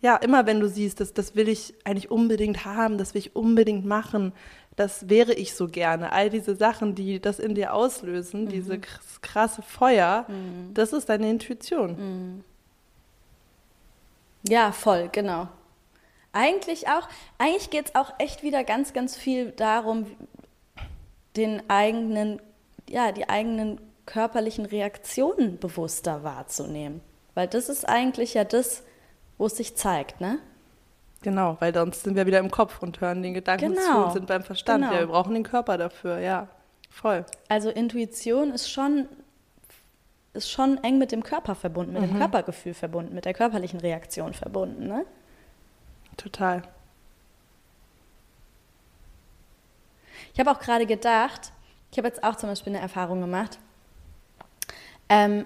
[0.03, 3.37] ja, immer wenn du siehst, das, das will ich eigentlich unbedingt haben, das will ich
[3.37, 4.33] unbedingt machen,
[4.75, 6.11] das wäre ich so gerne.
[6.11, 8.49] All diese Sachen, die das in dir auslösen, mhm.
[8.49, 8.81] diese
[9.21, 10.73] krasse Feuer, mhm.
[10.73, 11.91] das ist deine Intuition.
[11.95, 12.43] Mhm.
[14.45, 15.47] Ja, voll, genau.
[16.33, 20.07] Eigentlich auch, eigentlich geht es auch echt wieder ganz, ganz viel darum,
[21.37, 22.41] den eigenen,
[22.89, 26.99] ja, die eigenen körperlichen Reaktionen bewusster wahrzunehmen.
[27.35, 28.83] Weil das ist eigentlich ja das,
[29.37, 30.39] wo es sich zeigt, ne?
[31.21, 33.81] Genau, weil sonst sind wir wieder im Kopf und hören den Gedanken genau.
[33.81, 34.83] zu und sind beim Verstand.
[34.83, 34.93] Genau.
[34.93, 36.47] Ja, wir brauchen den Körper dafür, ja.
[36.89, 37.25] Voll.
[37.47, 39.07] Also Intuition ist schon,
[40.33, 42.07] ist schon eng mit dem Körper verbunden, mit mhm.
[42.07, 45.05] dem Körpergefühl verbunden, mit der körperlichen Reaktion verbunden, ne?
[46.17, 46.61] Total.
[50.33, 51.51] Ich habe auch gerade gedacht,
[51.91, 53.59] ich habe jetzt auch zum Beispiel eine Erfahrung gemacht,
[55.09, 55.45] ähm,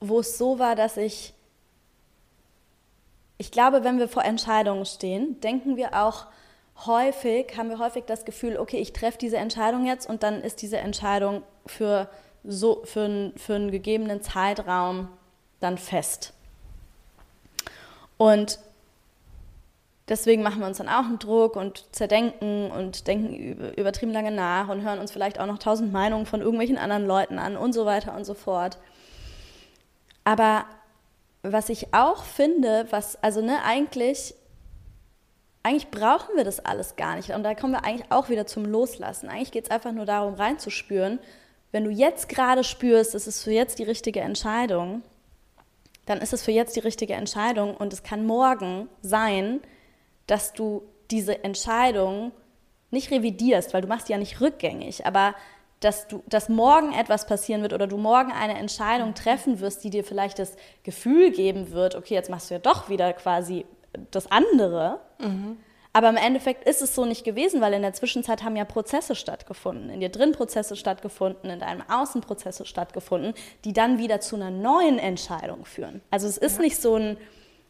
[0.00, 1.34] wo es so war, dass ich,
[3.38, 6.26] ich glaube, wenn wir vor Entscheidungen stehen, denken wir auch
[6.86, 10.62] häufig, haben wir häufig das Gefühl, okay, ich treffe diese Entscheidung jetzt und dann ist
[10.62, 12.08] diese Entscheidung für,
[12.44, 15.08] so, für, einen, für einen gegebenen Zeitraum
[15.60, 16.32] dann fest.
[18.16, 18.58] Und
[20.08, 24.68] deswegen machen wir uns dann auch einen Druck und zerdenken und denken übertrieben lange nach
[24.68, 27.86] und hören uns vielleicht auch noch tausend Meinungen von irgendwelchen anderen Leuten an und so
[27.86, 28.78] weiter und so fort.
[30.24, 30.66] Aber
[31.42, 34.34] was ich auch finde, was, also ne, eigentlich,
[35.62, 37.30] eigentlich brauchen wir das alles gar nicht.
[37.30, 39.28] Und da kommen wir eigentlich auch wieder zum Loslassen.
[39.28, 41.18] Eigentlich geht es einfach nur darum, reinzuspüren.
[41.72, 45.02] Wenn du jetzt gerade spürst, es ist für jetzt die richtige Entscheidung,
[46.06, 49.60] dann ist es für jetzt die richtige Entscheidung und es kann morgen sein,
[50.26, 52.32] dass du diese Entscheidung
[52.90, 55.34] nicht revidierst, weil du machst die ja nicht rückgängig, aber
[55.84, 59.90] dass du, dass morgen etwas passieren wird oder du morgen eine Entscheidung treffen wirst, die
[59.90, 63.66] dir vielleicht das Gefühl geben wird, okay, jetzt machst du ja doch wieder quasi
[64.10, 65.00] das andere.
[65.18, 65.58] Mhm.
[65.92, 69.14] Aber im Endeffekt ist es so nicht gewesen, weil in der Zwischenzeit haben ja Prozesse
[69.14, 74.36] stattgefunden, in dir drin Prozesse stattgefunden, in deinem Außen Prozesse stattgefunden, die dann wieder zu
[74.36, 76.00] einer neuen Entscheidung führen.
[76.10, 76.62] Also es ist ja.
[76.62, 77.18] nicht so ein,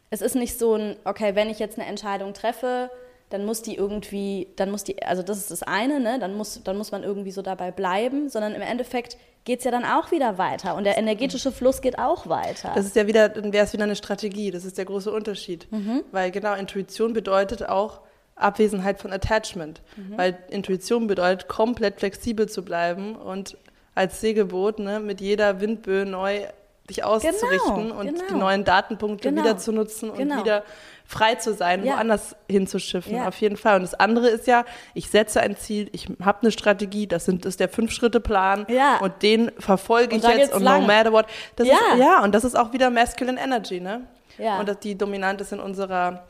[0.09, 2.89] es ist nicht so ein, okay, wenn ich jetzt eine Entscheidung treffe,
[3.33, 6.19] dann muss die irgendwie, dann muss die, also das ist das eine, ne?
[6.19, 9.71] dann, muss, dann muss man irgendwie so dabei bleiben, sondern im Endeffekt geht es ja
[9.71, 12.71] dann auch wieder weiter und der energetische Fluss geht auch weiter.
[12.75, 15.67] Das ist ja wieder, dann wäre es wieder eine Strategie, das ist der große Unterschied.
[15.71, 16.03] Mhm.
[16.11, 18.01] Weil genau, Intuition bedeutet auch
[18.35, 20.15] Abwesenheit von Attachment, mhm.
[20.15, 23.57] weil Intuition bedeutet, komplett flexibel zu bleiben und
[23.95, 26.41] als Segelboot ne, mit jeder Windböe neu
[26.89, 28.27] dich auszurichten genau, und genau.
[28.29, 29.43] die neuen Datenpunkte genau.
[29.43, 30.39] wieder zu nutzen und genau.
[30.39, 30.63] wieder
[31.05, 31.93] frei zu sein, ja.
[31.93, 33.27] woanders hinzuschiffen, ja.
[33.27, 33.77] auf jeden Fall.
[33.77, 37.45] Und das andere ist ja, ich setze ein Ziel, ich habe eine Strategie, das sind,
[37.45, 38.97] ist der Fünf-Schritte-Plan ja.
[38.97, 40.81] und den verfolge ich jetzt und lang.
[40.81, 41.25] no matter what.
[41.55, 41.75] Das ja.
[41.75, 44.07] Ist, ja, und das ist auch wieder Masculine Energy, ne?
[44.37, 44.59] Ja.
[44.59, 46.23] Und das, die dominant ist in unserer,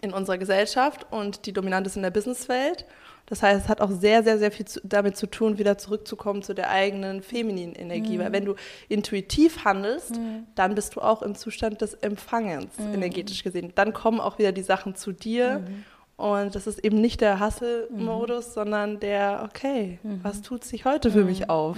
[0.00, 2.84] in unserer Gesellschaft und die dominant ist in der Businesswelt.
[3.26, 6.42] Das heißt, es hat auch sehr, sehr, sehr viel zu, damit zu tun, wieder zurückzukommen
[6.42, 8.16] zu der eigenen femininen Energie.
[8.16, 8.22] Mhm.
[8.22, 8.54] Weil wenn du
[8.88, 10.46] intuitiv handelst, mhm.
[10.54, 12.94] dann bist du auch im Zustand des Empfangens, mhm.
[12.94, 13.72] energetisch gesehen.
[13.74, 15.58] Dann kommen auch wieder die Sachen zu dir.
[15.58, 15.84] Mhm.
[16.16, 18.52] Und das ist eben nicht der Hustle-Modus, mhm.
[18.52, 20.20] sondern der, okay, mhm.
[20.22, 21.76] was tut sich heute für mich auf?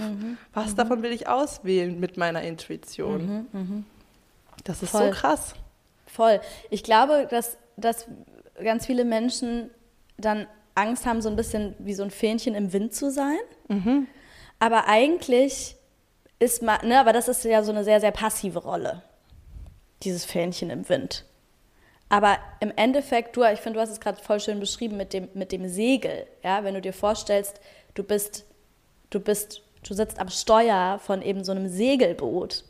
[0.53, 3.47] Was davon will ich auswählen mit meiner Intuition?
[4.63, 5.07] Das ist Voll.
[5.07, 5.55] so krass.
[6.05, 6.39] Voll.
[6.69, 8.07] Ich glaube, dass, dass
[8.63, 9.71] ganz viele Menschen
[10.17, 10.47] dann
[10.79, 13.39] Angst haben, so ein bisschen wie so ein Fähnchen im Wind zu sein.
[13.67, 14.07] Mhm.
[14.59, 15.75] Aber eigentlich
[16.39, 19.03] ist man, ne, aber das ist ja so eine sehr, sehr passive Rolle,
[20.03, 21.25] dieses Fähnchen im Wind.
[22.09, 25.29] Aber im Endeffekt, du, ich finde, du hast es gerade voll schön beschrieben mit dem,
[25.35, 26.25] mit dem Segel.
[26.43, 27.59] Ja, wenn du dir vorstellst,
[27.93, 28.45] du bist,
[29.11, 32.63] du bist, du sitzt am Steuer von eben so einem Segelboot,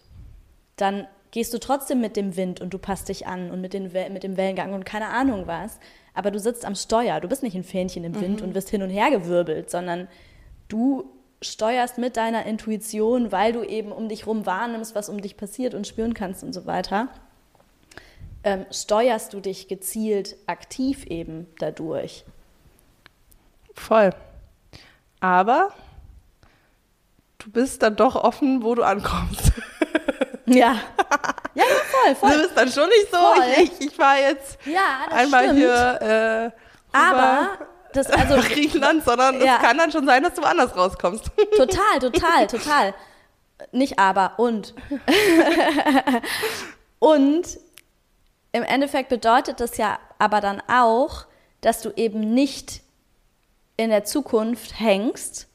[0.76, 3.91] dann gehst du trotzdem mit dem Wind und du passt dich an und mit, den,
[3.91, 5.80] mit dem Wellengang und keine Ahnung was
[6.19, 7.21] aber du sitzt am Steuer.
[7.21, 8.47] Du bist nicht ein Fähnchen im Wind mhm.
[8.47, 10.10] und wirst hin und her gewirbelt, sondern
[10.67, 11.10] du
[11.41, 15.73] steuerst mit deiner Intuition, weil du eben um dich rum wahrnimmst, was um dich passiert
[15.73, 17.08] und spüren kannst und so weiter.
[18.43, 22.25] Ähm, steuerst du dich gezielt aktiv eben dadurch.
[23.73, 24.10] Voll.
[25.21, 25.69] Aber
[27.38, 29.53] du bist dann doch offen, wo du ankommst.
[30.47, 30.82] Ja.
[31.60, 32.32] Ja, ja, voll, voll.
[32.32, 33.43] Du bist dann schon nicht so, voll.
[33.58, 35.60] ich, ich, ich fahre jetzt ja, einmal stimmt.
[35.60, 37.58] hier äh, Aber
[37.93, 39.56] das also nach Griechenland, sondern ja.
[39.56, 41.26] es kann dann schon sein, dass du woanders rauskommst.
[41.58, 42.93] Total, total, total.
[43.72, 44.74] Nicht aber, und.
[47.00, 47.60] und
[48.52, 51.26] im Endeffekt bedeutet das ja aber dann auch,
[51.62, 52.82] dass du eben nicht
[53.76, 55.48] in der Zukunft hängst,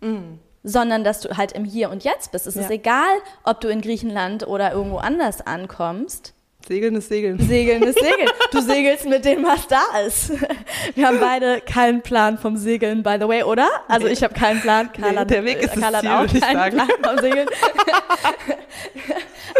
[0.00, 0.34] mm.
[0.62, 2.46] Sondern dass du halt im Hier und Jetzt bist.
[2.46, 2.62] Es Ja.
[2.62, 3.08] ist egal,
[3.44, 6.34] ob du in Griechenland oder irgendwo anders ankommst.
[6.68, 7.38] Segeln ist Segeln.
[7.40, 8.28] Segeln ist Segeln.
[8.52, 10.32] Du segelst mit dem, was da ist.
[10.94, 13.68] Wir haben beide keinen Plan vom Segeln, by the way, oder?
[13.88, 14.12] Also Nee.
[14.12, 14.92] ich habe keinen Plan.
[14.92, 16.76] Carla, der Weg ist das Carla Ziel, hat auch keinen sagen.
[16.76, 17.48] Plan vom Segeln.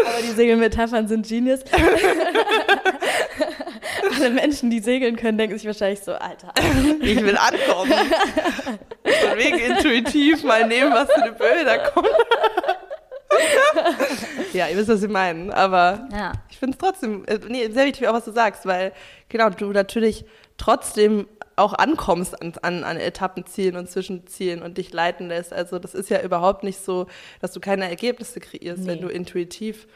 [0.05, 1.61] Aber die Segelmetaphern sind genius.
[4.15, 6.53] Alle Menschen, die segeln können, denken sich wahrscheinlich so, Alter.
[7.01, 7.91] Ich will ankommen.
[9.03, 12.07] Von wegen intuitiv mal nehmen, was für eine Böe da kommt.
[14.53, 15.55] ja, ihr wisst, was ich meine.
[15.55, 16.33] Aber Ja.
[16.49, 18.91] ich finde es trotzdem, äh, nee, sehr wichtig auch, was du sagst, weil
[19.29, 20.25] genau, du natürlich
[20.57, 25.51] trotzdem auch ankommst an, an, an Etappenzielen und Zwischenzielen und dich leiten lässt.
[25.53, 27.07] Also das ist ja überhaupt nicht so,
[27.41, 29.01] dass du keine Ergebnisse kreierst, wenn Nee.
[29.01, 29.87] du intuitiv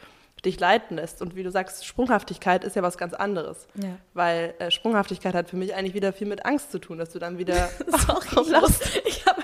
[0.44, 1.22] dich leiten lässt.
[1.22, 3.66] Und wie du sagst, Sprunghaftigkeit ist ja was ganz anderes.
[3.82, 3.96] Ja.
[4.12, 7.18] Weil äh, Sprunghaftigkeit hat für mich eigentlich wieder viel mit Angst zu tun, dass du
[7.18, 9.42] dann wieder Sorry, ich, muss, ich habe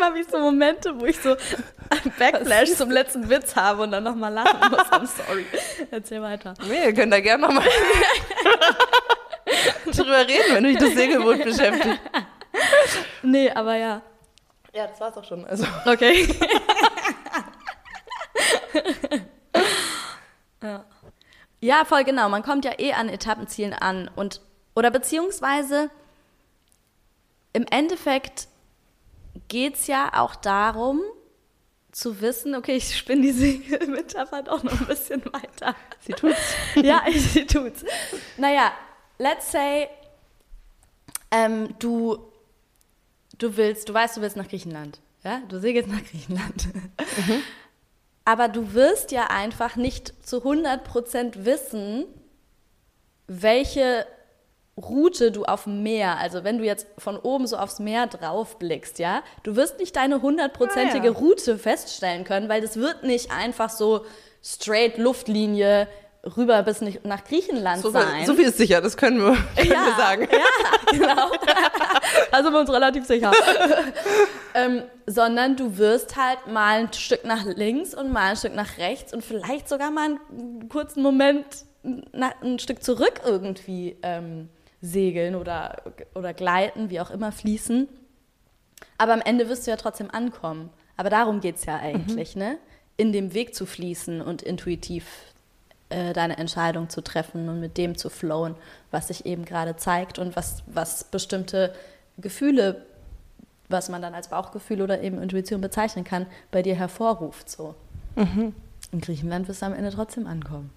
[0.00, 3.92] manchmal habe ich so Momente, wo ich so einen Backflash zum letzten Witz habe und
[3.92, 4.80] dann nochmal lachen muss.
[4.90, 5.44] I'm sorry.
[5.90, 6.54] Erzähl weiter.
[6.66, 7.64] Nee, wir können da gerne nochmal
[9.86, 12.00] drüber reden, wenn dich das Segelboot beschäftigt.
[13.22, 14.00] Nee, aber ja.
[14.72, 15.44] Ja, das war's auch schon.
[15.46, 16.28] Also, Okay.
[20.62, 20.84] ja.
[21.60, 22.28] ja, voll genau.
[22.28, 24.40] Man kommt ja eh an Etappenzielen an und
[24.74, 25.90] oder beziehungsweise
[27.52, 28.46] im Endeffekt
[29.50, 31.02] geht es ja auch darum,
[31.92, 35.74] zu wissen, okay, ich spinne die Segelmetapher doch noch ein bisschen weiter.
[36.00, 36.54] sie tut's.
[36.76, 37.84] ja, sie tut's.
[38.38, 38.72] Naja,
[39.18, 39.88] let's say,
[41.30, 42.18] ähm, du,
[43.38, 45.00] du willst, du weißt, du willst nach Griechenland.
[45.24, 46.68] Ja, du segelst nach Griechenland.
[48.24, 52.06] Aber du wirst ja einfach nicht zu 100% wissen,
[53.26, 54.06] welche
[54.76, 58.58] Route du auf dem Meer, also wenn du jetzt von oben so aufs Meer drauf
[58.58, 61.18] blickst, ja, du wirst nicht deine hundertprozentige Ah, ja.
[61.18, 64.04] Route feststellen können, weil das wird nicht einfach so
[64.42, 65.86] straight Luftlinie
[66.36, 68.06] rüber bis nach Griechenland So sein.
[68.18, 70.28] viel, so viel ist sicher, das können wir, können ja, wir sagen.
[70.30, 71.30] Ja, genau.
[72.32, 73.32] da sind wir uns relativ sicher.
[74.54, 78.78] ähm, sondern du wirst halt mal ein Stück nach links und mal ein Stück nach
[78.78, 81.44] rechts und vielleicht sogar mal einen kurzen Moment
[81.82, 85.82] ein Stück zurück irgendwie ähm, segeln oder,
[86.14, 87.88] oder gleiten, wie auch immer, fließen.
[88.98, 90.70] Aber am Ende wirst du ja trotzdem ankommen.
[90.96, 92.58] Aber darum geht es ja eigentlich, ne?
[92.96, 95.06] In dem Weg zu fließen und intuitiv
[95.88, 98.54] äh, deine Entscheidung zu treffen und mit dem zu flowen,
[98.90, 101.74] was sich eben gerade zeigt und was, was bestimmte
[102.18, 102.84] Gefühle,
[103.68, 107.48] was man dann als Bauchgefühl oder eben Intuition bezeichnen kann, bei dir hervorruft.
[107.48, 107.74] So.
[108.92, 110.70] In Griechenland wirst du am Ende trotzdem ankommen.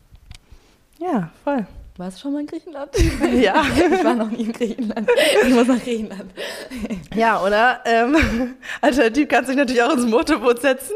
[1.00, 1.68] Ja, voll.
[1.98, 2.90] Warst du schon mal in Griechenland?
[3.40, 3.64] Ja.
[3.64, 5.08] ich war noch nie in Griechenland.
[5.44, 6.32] Ich muss nach Griechenland.
[7.16, 7.82] Ja, oder?
[7.86, 10.94] Ähm, alternativ kannst du dich natürlich auch ins Motorboot setzen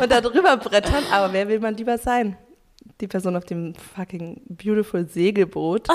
[0.00, 1.04] und da drüber brettern.
[1.12, 2.36] Aber wer will man lieber sein?
[3.00, 5.88] Die Person auf dem fucking beautiful Segelboot,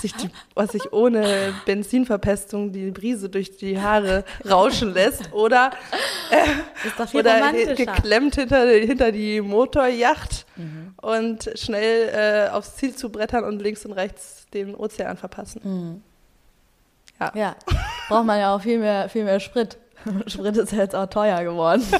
[0.00, 5.70] sich die, was sich ohne Benzinverpestung die Brise durch die Haare rauschen lässt oder,
[7.08, 10.44] viel oder geklemmt hinter, hinter die Motorjacht
[11.00, 16.02] und schnell äh, aufs Ziel zu brettern und links und rechts den Ozean verpassen.
[17.34, 17.56] Ja,
[18.08, 19.78] braucht man ja auch viel mehr, viel mehr Sprit.
[20.26, 21.82] Sprit ist ja jetzt auch teuer geworden.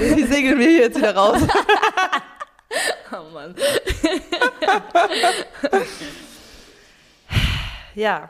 [0.16, 1.42] Wie segeln wir hier jetzt wieder raus?
[3.12, 3.54] Oh Mann.
[7.94, 8.28] Ja.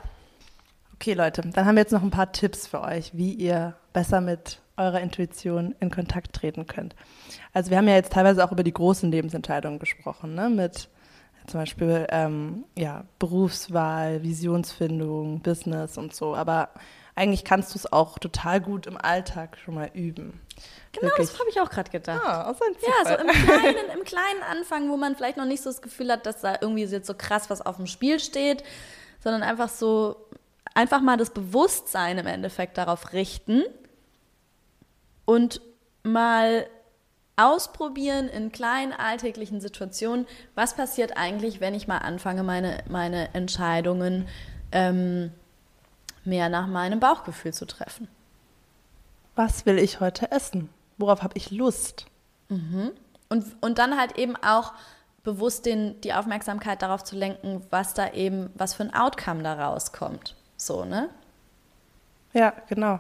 [0.95, 4.21] Okay, Leute, dann haben wir jetzt noch ein paar Tipps für euch, wie ihr besser
[4.21, 6.95] mit eurer Intuition in Kontakt treten könnt.
[7.53, 10.49] Also wir haben ja jetzt teilweise auch über die großen Lebensentscheidungen gesprochen, ne?
[10.49, 10.89] mit
[11.47, 16.35] zum Beispiel ähm, ja, Berufswahl, Visionsfindung, Business und so.
[16.35, 16.71] Aber
[17.21, 20.41] eigentlich kannst du es auch total gut im Alltag schon mal üben.
[20.93, 22.23] Genau, das habe ich auch gerade gedacht.
[22.25, 22.49] Ah,
[22.81, 26.11] Ja, so im kleinen, im kleinen Anfang, wo man vielleicht noch nicht so das Gefühl
[26.11, 28.65] hat, dass da irgendwie jetzt so krass was auf dem Spiel steht,
[29.23, 30.17] sondern einfach so,
[30.75, 33.65] einfach mal das Bewusstsein im Endeffekt darauf richten
[35.27, 35.61] und
[36.03, 36.67] mal
[37.37, 44.27] ausprobieren in kleinen alltäglichen Situationen, was passiert eigentlich, wenn ich mal anfange, meine, meine Entscheidungen
[44.73, 45.33] ähm,
[46.25, 48.09] mehr nach meinem Bauchgefühl zu treffen.
[49.37, 50.69] Was will ich heute essen?
[50.99, 52.07] Worauf habe ich Lust?
[52.49, 54.73] Und, und dann halt eben auch
[55.23, 59.55] bewusst den, die Aufmerksamkeit darauf zu lenken, was da eben, was für ein Outcome da
[59.69, 60.35] rauskommt.
[60.57, 61.09] So, ne?
[62.33, 62.99] Ja, genau.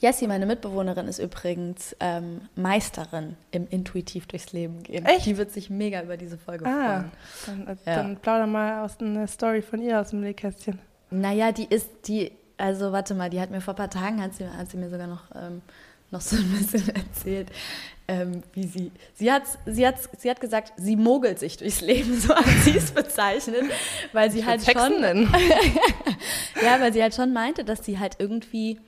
[0.00, 5.04] Jessie, meine Mitbewohnerin, ist übrigens ähm, Meisterin im intuitiv durchs Leben gehen.
[5.06, 5.26] Echt?
[5.26, 7.04] Die wird sich mega über diese Folge Ah,
[7.44, 7.64] freuen.
[7.66, 7.96] dann, äh, Ja.
[7.96, 10.78] dann plauder mal aus einer Story von ihr aus dem Nähkästchen.
[11.20, 14.34] Naja, die ist, die, also warte mal, die hat mir vor ein paar Tagen, hat
[14.34, 15.62] sie, hat sie mir sogar noch, ähm,
[16.10, 17.48] noch so ein bisschen erzählt,
[18.06, 22.18] ähm, wie sie, sie hat, sie, hat, sie hat gesagt, sie mogelt sich durchs Leben,
[22.20, 23.64] so hat sie es bezeichnet,
[24.12, 25.02] weil sie Ich halt schon,
[26.62, 28.78] ja, weil sie halt schon meinte, dass sie halt irgendwie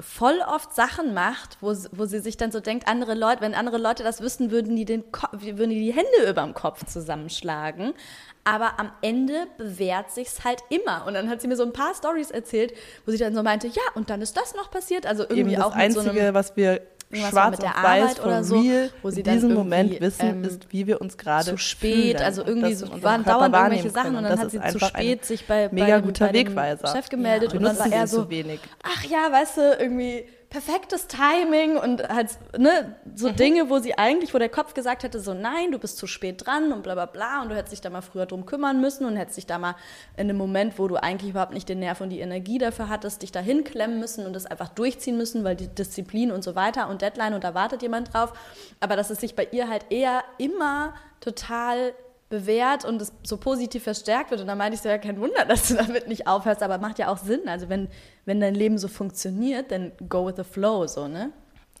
[0.00, 3.78] voll oft Sachen macht, wo, wo sie sich dann so denkt, andere Leute, wenn andere
[3.78, 7.94] Leute das wüssten, würden die, den Ko würden die die Hände über dem Kopf zusammenschlagen.
[8.42, 11.06] Aber am Ende bewährt sich's halt immer.
[11.06, 12.74] Und dann hat sie mir so ein paar Stories erzählt,
[13.06, 15.06] wo sie dann so meinte, ja, und dann ist das noch passiert.
[15.06, 16.82] Also irgendwie Eben das auch so Einzige, einem was wir
[17.14, 18.62] Irgendwas schwarz mit der Arbeit oder so,
[19.02, 22.16] wo sie in dann diesem Moment wissen, ähm, ist, wie wir uns gerade zu spät,
[22.16, 25.24] fühlen also und irgendwie so, waren dauernd irgendwelche Sachen und dann hat sie zu spät
[25.24, 26.88] sich bei, mega bei, guter bei Wegweiser.
[26.88, 28.60] Chef gemeldet Wir und dann nutzen war er so, wenig.
[28.82, 30.24] ach ja, weißt du, irgendwie
[30.54, 33.36] perfektes Timing und halt, ne, so Mhm.
[33.36, 36.46] Dinge, wo sie eigentlich, wo der Kopf gesagt hätte, so nein, du bist zu spät
[36.46, 39.04] dran und bla bla bla und du hättest dich da mal früher drum kümmern müssen
[39.04, 39.74] und hättest dich da mal
[40.16, 43.22] in einem Moment, wo du eigentlich überhaupt nicht den Nerv und die Energie dafür hattest,
[43.22, 46.88] dich da hinklemmen müssen und das einfach durchziehen müssen, weil die Disziplin und so weiter
[46.88, 48.32] und Deadline und da wartet jemand drauf.
[48.78, 51.94] Aber dass es sich bei ihr halt eher immer total
[52.34, 54.40] bewährt und es so positiv verstärkt wird.
[54.40, 56.98] Und dann meinte ich so, ja, kein Wunder, dass du damit nicht aufhörst, aber macht
[56.98, 57.48] ja auch Sinn.
[57.48, 57.88] Also wenn,
[58.24, 61.30] wenn dein Leben so funktioniert, dann go with the flow, so, ne?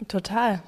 [0.06, 0.62] Total.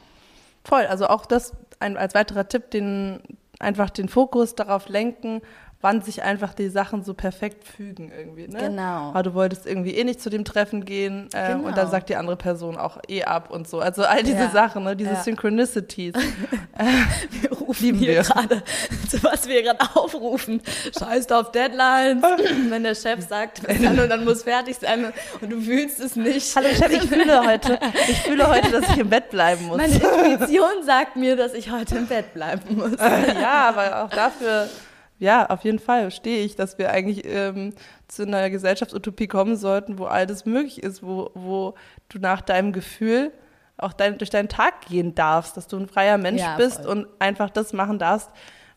[0.64, 0.86] Voll.
[0.86, 3.20] Also auch das ein, als weiterer Tipp, den
[3.60, 5.40] einfach den Fokus darauf lenken,
[5.86, 8.48] wann sich einfach die Sachen so perfekt fügen irgendwie.
[8.48, 8.58] Ne?
[8.58, 9.10] Genau.
[9.10, 11.68] Aber du wolltest irgendwie eh nicht zu dem Treffen gehen äh, Genau.
[11.68, 13.78] und dann sagt die andere Person auch eh ab und so.
[13.78, 14.50] Also all diese Ja.
[14.50, 14.96] Sachen, ne?
[14.96, 15.22] diese Ja.
[15.22, 16.14] Synchronicities.
[17.30, 18.62] Wir rufen hier gerade,
[19.22, 20.60] was wir gerade aufrufen.
[20.98, 22.22] Scheißt auf Deadlines.
[22.68, 26.54] Wenn der Chef sagt, dann und dann muss fertig sein und du fühlst es nicht.
[26.56, 27.78] Hallo Chef, ich fühle heute,
[28.08, 29.76] ich fühle heute, dass ich im Bett bleiben muss.
[29.76, 32.92] Meine Intuition sagt mir, dass ich heute im Bett bleiben muss.
[32.98, 34.68] ja, aber auch dafür,
[35.18, 37.72] ja, auf jeden Fall stehe ich, dass wir eigentlich ähm,
[38.08, 41.74] zu einer Gesellschaftsutopie kommen sollten, wo all das möglich ist, wo, wo
[42.08, 43.32] du nach deinem Gefühl
[43.78, 46.86] auch dein, durch deinen Tag gehen darfst, dass du ein freier Mensch Ja, bist voll.
[46.90, 48.30] und einfach das machen darfst,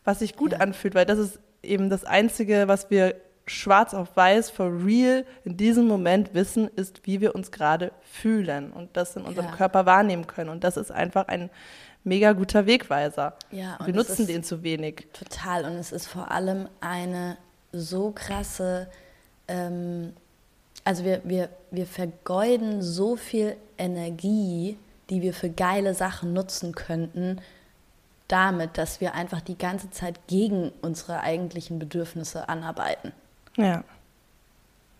[0.04, 0.58] was sich gut Ja.
[0.58, 3.14] anfühlt, weil das ist eben das Einzige, was wir
[3.46, 8.72] schwarz auf weiß, for real, in diesem Moment wissen, ist, wie wir uns gerade fühlen
[8.72, 9.56] und das in unserem Ja.
[9.56, 10.50] Körper wahrnehmen können.
[10.50, 11.50] Und das ist einfach ein
[12.04, 13.34] mega guter Wegweiser.
[13.50, 15.06] Ja, wir nutzen den zu wenig.
[15.12, 15.64] Total.
[15.64, 17.36] Und es ist vor allem eine
[17.72, 18.88] so krasse,
[19.48, 20.12] ähm,
[20.84, 24.78] also wir, wir, wir vergeuden so viel Energie,
[25.10, 27.40] die wir für geile Sachen nutzen könnten,
[28.28, 33.12] damit, dass wir einfach die ganze Zeit gegen unsere eigentlichen Bedürfnisse anarbeiten.
[33.56, 33.82] Ja.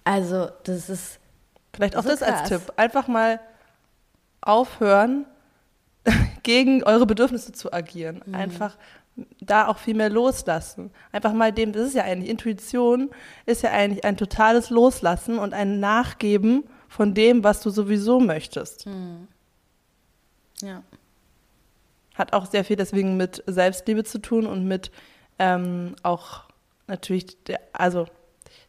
[0.05, 1.21] Also das ist
[1.73, 2.49] Vielleicht auch So das als krass.
[2.49, 2.73] Tipp.
[2.77, 3.41] Einfach mal
[4.41, 5.27] aufhören,
[6.43, 8.23] gegen eure Bedürfnisse zu agieren.
[8.25, 8.35] Mhm.
[8.35, 8.77] Einfach
[9.41, 10.91] da auch viel mehr loslassen.
[11.13, 13.11] Einfach mal dem, das ist ja eigentlich, Intuition
[13.47, 18.87] ist ja eigentlich ein totales Loslassen und ein Nachgeben von dem, was du sowieso möchtest.
[18.87, 19.29] Mhm.
[20.63, 20.83] ja.
[22.15, 24.91] Hat auch sehr viel deswegen mit Selbstliebe zu tun und mit
[25.39, 26.43] ähm, auch
[26.87, 28.07] natürlich, der, also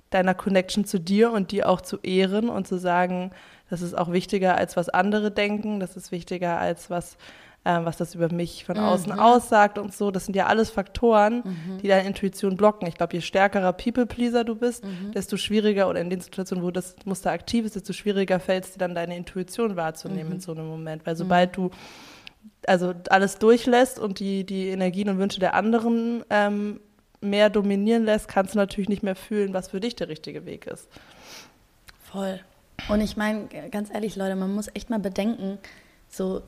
[0.10, 3.32] deiner Connection zu dir und die auch zu ehren und zu sagen,
[3.72, 7.16] das ist auch wichtiger als was andere denken, das ist wichtiger als was,
[7.64, 10.12] ähm, was das über mich von außen aussagt und so.
[10.12, 11.42] Das sind ja alles Faktoren,
[11.82, 12.86] die deine Intuition blocken.
[12.88, 16.98] Ich glaube, je stärkerer People-Pleaser du bist, desto schwieriger oder in den Situationen, wo das
[17.06, 20.68] Muster aktiv ist, desto schwieriger fällt es dir dann, deine Intuition wahrzunehmen in so einem
[20.68, 21.06] Moment.
[21.06, 21.72] Weil sobald du
[22.68, 26.82] also alles durchlässt und die, die Energien und Wünsche der anderen ähm,
[27.22, 30.68] mehr dominieren lässt, kannst du natürlich nicht mehr fühlen, was für dich der richtige Weg
[30.68, 30.90] ist.
[32.12, 32.42] Voll.
[32.90, 35.60] Und ich meine, ganz ehrlich, Leute, man muss echt mal bedenken,
[36.10, 36.42] so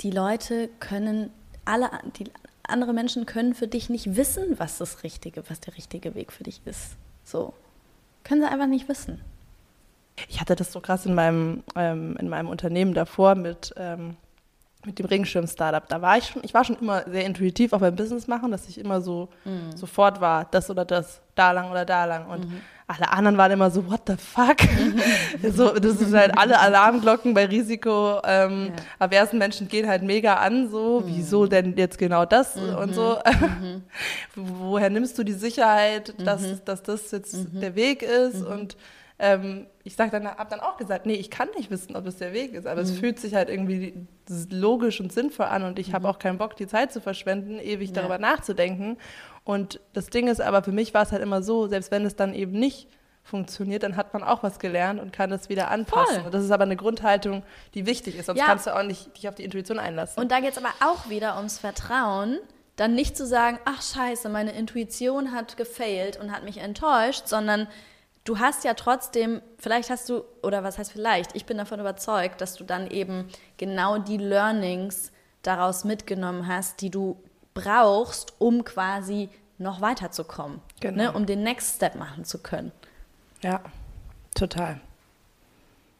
[0.00, 1.30] die Leute können,
[1.64, 2.30] alle die
[2.62, 6.44] andere Menschen können für dich nicht wissen, was das Richtige, was der richtige Weg für
[6.44, 6.96] dich ist.
[7.24, 7.54] So.
[8.22, 9.20] Können sie einfach nicht wissen.
[10.28, 14.16] Ich hatte das so krass in meinem, ähm, in meinem Unternehmen davor mit, ähm,
[14.86, 15.88] mit dem Regenschirm-Startup.
[15.88, 18.68] Da war ich schon, ich war schon immer sehr intuitiv auch beim Business machen, dass
[18.68, 19.28] ich immer so
[19.74, 22.26] sofort war, das oder das, da lang oder da lang.
[22.28, 22.46] Und
[22.86, 24.56] alle anderen waren immer so, what the fuck?
[25.54, 28.20] so, das sind halt alle Alarmglocken bei Risiko.
[28.24, 29.06] Ähm, Ja.
[29.06, 33.16] Aversen Menschen gehen halt mega an, so, wieso denn jetzt genau das und so.
[34.34, 38.44] Woher nimmst du die Sicherheit, dass, dass das jetzt der Weg ist?
[38.44, 38.76] Und
[39.18, 42.16] ähm, ich sag dann, hab dann auch gesagt, nee, ich kann nicht wissen, ob es
[42.16, 44.06] der Weg ist, aber es fühlt sich halt irgendwie
[44.50, 47.90] logisch und sinnvoll an und ich habe auch keinen Bock, die Zeit zu verschwenden, ewig
[47.90, 47.96] Ja.
[47.96, 48.96] darüber nachzudenken.
[49.44, 52.16] Und das Ding ist aber, für mich war es halt immer so, selbst wenn es
[52.16, 52.88] dann eben nicht
[53.22, 56.16] funktioniert, dann hat man auch was gelernt und kann es wieder anpassen.
[56.16, 56.24] Voll.
[56.26, 57.42] Und das ist aber eine Grundhaltung,
[57.74, 58.46] die wichtig ist, sonst Ja.
[58.46, 60.20] kannst du auch nicht dich auf die Intuition einlassen.
[60.22, 62.38] Und da geht es aber auch wieder ums Vertrauen,
[62.76, 67.66] dann nicht zu sagen, ach scheiße, meine Intuition hat gefailt und hat mich enttäuscht, sondern
[68.24, 72.40] du hast ja trotzdem, vielleicht hast du, oder was heißt vielleicht, ich bin davon überzeugt,
[72.40, 75.12] dass du dann eben genau die Learnings
[75.42, 77.16] daraus mitgenommen hast, die du
[77.52, 81.04] brauchst, um quasi noch weiterzukommen, genau.
[81.04, 82.72] ne, um den Next Step machen zu können.
[83.42, 83.60] Ja,
[84.34, 84.80] total.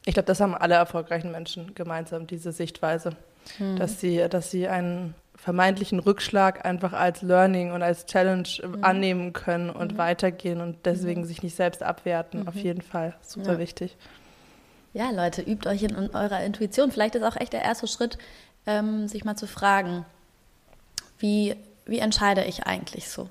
[0.06, 3.16] Ich glaube, das haben alle erfolgreichen Menschen gemeinsam, diese Sichtweise,
[3.58, 3.76] hm.
[3.76, 5.14] dass, sie, dass sie einen
[5.44, 8.82] vermeintlichen Rückschlag einfach als Learning und als Challenge mhm.
[8.82, 9.98] annehmen können und mhm.
[9.98, 11.26] weitergehen und deswegen mhm.
[11.26, 12.40] sich nicht selbst abwerten.
[12.40, 12.48] Mhm.
[12.48, 13.14] Auf jeden Fall.
[13.20, 13.58] Super ja.
[13.58, 13.98] wichtig.
[14.94, 16.90] Ja, Leute, übt euch in, in, eurer Intuition.
[16.90, 18.16] Vielleicht ist auch echt der erste Schritt,
[18.64, 20.06] ähm, sich mal zu fragen,
[21.18, 23.28] wie, wie entscheide ich eigentlich so?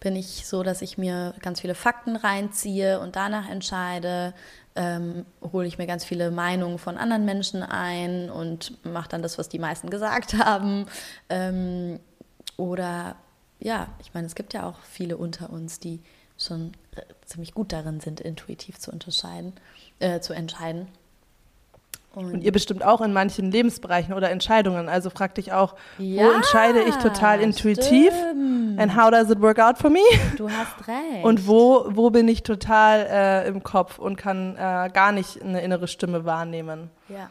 [0.00, 4.34] Bin ich so, dass ich mir ganz viele Fakten reinziehe und danach entscheide?
[4.78, 9.36] ähm, hole ich mir ganz viele Meinungen von anderen Menschen ein und mache dann das,
[9.36, 10.86] was die meisten gesagt haben.
[11.28, 11.98] Ähm,
[12.56, 13.16] oder
[13.58, 16.00] ja, ich meine, es gibt ja auch viele unter uns, die
[16.38, 16.72] schon
[17.26, 19.52] ziemlich gut darin sind, intuitiv zu unterscheiden,
[19.98, 20.86] äh, zu entscheiden.
[22.18, 24.88] Und, und, ihr bestimmt auch in manchen Lebensbereichen oder Entscheidungen.
[24.88, 28.12] Also frag dich auch, ja, wo entscheide ich total intuitiv?
[28.12, 28.80] Stimmt.
[28.80, 30.00] And how does it work out for me?
[30.36, 31.24] Du hast recht.
[31.24, 35.60] Und wo, wo bin ich total äh, im Kopf und kann äh, gar nicht eine
[35.62, 36.90] innere Stimme wahrnehmen?
[37.08, 37.30] Ja.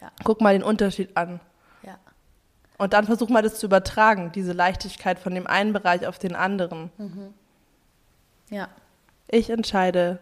[0.00, 0.12] ja.
[0.22, 1.40] Guck mal den Unterschied an.
[1.82, 1.96] Ja.
[2.78, 6.36] Und dann versuch mal das zu übertragen, diese Leichtigkeit von dem einen Bereich auf den
[6.36, 6.90] anderen.
[6.96, 7.34] Mhm.
[8.50, 8.68] Ja.
[9.28, 10.20] Ich entscheide,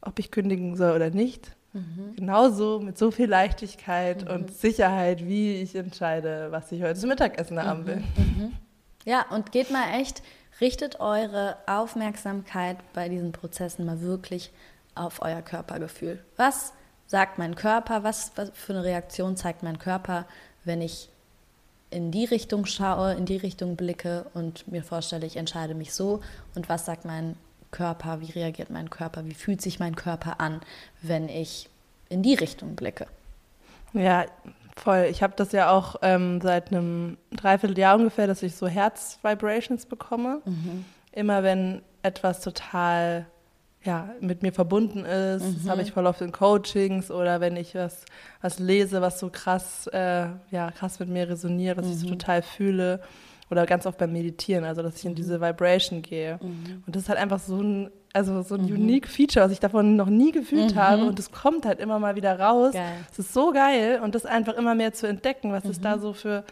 [0.00, 1.55] ob ich kündigen soll oder nicht.
[1.76, 2.16] Mhm.
[2.16, 4.30] Genauso mit so viel Leichtigkeit mhm.
[4.30, 7.96] und Sicherheit, wie ich entscheide, was ich heute zum Mittagessen haben will.
[8.16, 8.42] Mhm.
[8.42, 8.52] mhm.
[9.04, 10.22] Ja, und geht mal echt,
[10.60, 14.50] richtet eure Aufmerksamkeit bei diesen Prozessen mal wirklich
[14.96, 16.18] auf euer Körpergefühl.
[16.36, 16.72] Was
[17.06, 18.02] sagt mein Körper?
[18.02, 20.26] Was, was für eine Reaktion zeigt mein Körper,
[20.64, 21.08] wenn ich
[21.90, 26.20] in die Richtung schaue, in die Richtung blicke und mir vorstelle, ich entscheide mich so?
[26.56, 27.36] Und was sagt mein
[27.70, 30.60] Körper, wie reagiert mein Körper, wie fühlt sich mein Körper an,
[31.02, 31.68] wenn ich
[32.08, 33.06] in die Richtung blicke.
[33.92, 34.26] Ja,
[34.76, 35.06] voll.
[35.10, 40.42] Ich habe das ja auch ähm, seit einem Dreivierteljahr ungefähr, dass ich so Herz-Vibrations bekomme.
[40.44, 40.84] Mhm.
[41.12, 43.26] Immer wenn etwas total
[43.86, 45.44] ja, mit mir verbunden ist.
[45.44, 45.56] Mhm.
[45.58, 48.04] Das habe ich voll oft in Coachings oder wenn ich was,
[48.42, 51.92] was lese, was so krass, äh, ja, krass mit mir resoniert, was mhm.
[51.92, 52.18] ich so mhm.
[52.18, 53.00] total fühle.
[53.50, 55.16] Oder ganz oft beim Meditieren, also dass ich in mhm.
[55.16, 56.38] diese Vibration gehe.
[56.42, 56.82] Mhm.
[56.84, 58.72] Und das ist halt einfach so ein, also so ein mhm.
[58.72, 60.78] unique Feature, was ich davon noch nie gefühlt mhm.
[60.78, 61.04] habe.
[61.04, 62.74] Und es kommt halt immer mal wieder raus.
[63.12, 66.00] Es ist so geil und das einfach immer mehr zu entdecken, was es da mhm.
[66.00, 66.44] so für,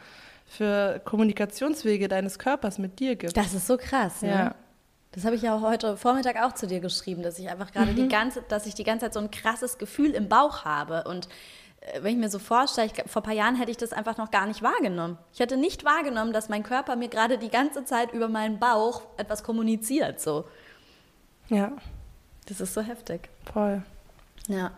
[0.46, 3.36] für Kommunikationswege deines Körpers mit dir gibt.
[3.36, 4.28] Das ist so krass, ne?
[4.28, 4.54] ja.
[5.14, 8.02] Das habe ich ja heute Vormittag auch zu dir geschrieben, dass ich einfach gerade die
[8.02, 8.08] mhm.
[8.08, 11.28] ganze, dass ich die ganze Zeit so ein krasses Gefühl im Bauch habe und
[12.00, 14.30] wenn ich mir so vorstelle, ich, vor ein paar Jahren hätte ich das einfach noch
[14.30, 15.18] gar nicht wahrgenommen.
[15.32, 19.02] Ich hätte nicht wahrgenommen, dass mein Körper mir gerade die ganze Zeit über meinen Bauch
[19.16, 20.20] etwas kommuniziert.
[20.20, 20.44] So.
[21.48, 21.72] Ja.
[22.46, 23.28] Das ist so heftig.
[23.52, 23.82] Voll.
[24.48, 24.72] Ja.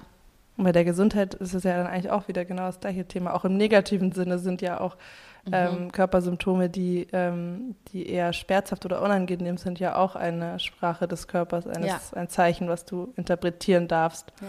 [0.57, 3.35] Und bei der Gesundheit ist es ja dann eigentlich auch wieder genau das gleiche Thema.
[3.35, 4.97] Auch im negativen Sinne sind ja auch
[5.45, 5.53] mhm.
[5.53, 11.29] ähm, Körpersymptome, die, ähm, die eher schmerzhaft oder unangenehm sind, ja auch eine Sprache des
[11.29, 12.01] Körpers, eines, ja.
[12.15, 14.33] ein Zeichen, was du interpretieren darfst.
[14.41, 14.49] Ja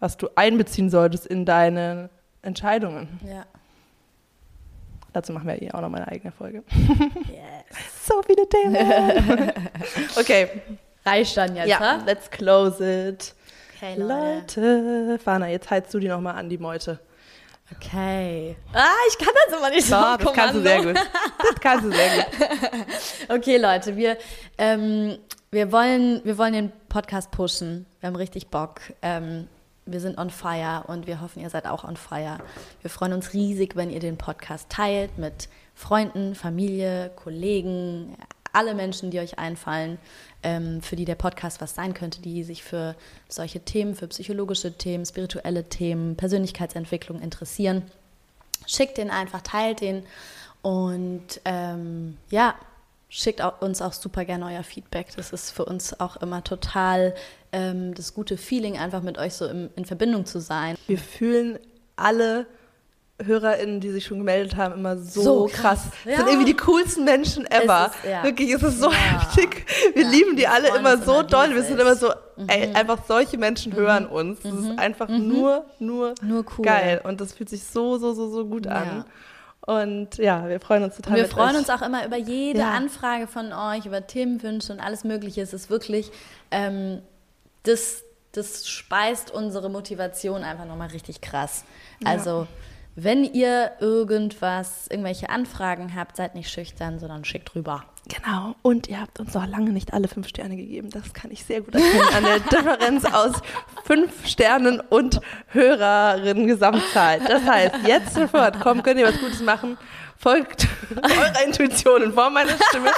[0.00, 2.10] was du einbeziehen solltest in deine
[2.42, 3.20] Entscheidungen.
[3.26, 3.44] Ja.
[5.12, 6.62] Dazu machen wir eh auch noch mal eine eigene Folge.
[7.28, 8.06] Yes.
[8.06, 8.76] so viele Themen.
[10.18, 10.48] okay.
[11.04, 12.02] Reicht dann jetzt, Ja, ha?
[12.04, 13.34] let's close it.
[13.76, 14.60] Okay, Leute.
[14.60, 15.18] Leute.
[15.18, 17.00] Fana, jetzt heizt du die noch mal an, die Meute.
[17.76, 18.56] Okay.
[18.72, 19.94] Ah, ich kann das immer nicht so.
[19.94, 20.96] Doch, das kannst du sehr gut.
[20.96, 22.26] Das kannst du sehr gut.
[23.28, 24.16] okay, Leute, wir,
[24.56, 25.18] ähm,
[25.50, 27.86] wir, wollen, wir wollen den Podcast pushen.
[28.00, 28.80] Wir haben richtig Bock.
[29.02, 29.48] Ähm,
[29.92, 32.38] wir sind on fire und wir hoffen, ihr seid auch on fire.
[32.82, 38.16] Wir freuen uns riesig, wenn ihr den Podcast teilt mit Freunden, Familie, Kollegen,
[38.52, 39.98] alle Menschen, die euch einfallen,
[40.42, 42.94] ähm, für die der Podcast was sein könnte, die sich für
[43.28, 47.82] solche Themen, für psychologische Themen, spirituelle Themen, Persönlichkeitsentwicklung interessieren.
[48.66, 50.04] Schickt den einfach, teilt den
[50.62, 52.54] und ähm, ja,
[53.08, 55.08] schickt uns auch super gerne euer Feedback.
[55.16, 57.14] Das ist für uns auch immer total
[57.52, 60.76] ähm, das gute Feeling, einfach mit euch so im, in Verbindung zu sein.
[60.86, 61.58] Wir fühlen
[61.96, 62.46] alle
[63.20, 65.82] HörerInnen, die sich schon gemeldet haben, immer so, so krass.
[65.82, 65.90] krass.
[66.04, 66.16] Ja.
[66.18, 67.86] sind irgendwie die coolsten Menschen ever.
[67.86, 68.22] Ist, ja.
[68.22, 68.96] Wirklich, es ist so ja.
[68.96, 69.66] heftig.
[69.94, 71.52] Wir lieben die alle immer so doll.
[71.54, 72.48] Wir sind immer so, mhm.
[72.48, 73.76] ey, einfach solche Menschen mhm.
[73.76, 74.40] hören uns.
[74.40, 74.70] Das mhm.
[74.70, 75.28] ist einfach mhm.
[75.28, 76.64] nur, nur, nur cool.
[76.64, 77.00] geil.
[77.02, 79.04] Und das fühlt sich so, so, so, so gut an.
[79.62, 81.14] Und ja, wir freuen uns total.
[81.14, 81.58] Und wir freuen euch.
[81.58, 85.42] uns auch immer über jede Anfrage von euch, über Themenwünsche und alles Mögliche.
[85.42, 86.10] Es ist wirklich
[86.50, 87.02] ähm,
[87.68, 91.64] das, das speist unsere Motivation einfach nochmal richtig krass.
[92.02, 92.10] Ja.
[92.10, 92.46] Also
[93.00, 97.84] Wenn ihr irgendwas, irgendwelche Anfragen habt, seid nicht schüchtern, sondern schickt rüber.
[98.08, 98.54] Genau.
[98.62, 100.88] Und ihr habt uns noch lange nicht alle fünf Sterne gegeben.
[100.90, 103.32] Das kann ich sehr gut erkennen an der Differenz aus
[103.84, 107.20] fünf Sternen und Hörerinnen-Gesamtzahl.
[107.20, 109.76] Das heißt, jetzt sofort, komm, könnt ihr was Gutes machen.
[110.16, 112.90] Folgt eurer Intuition in Form meiner Stimme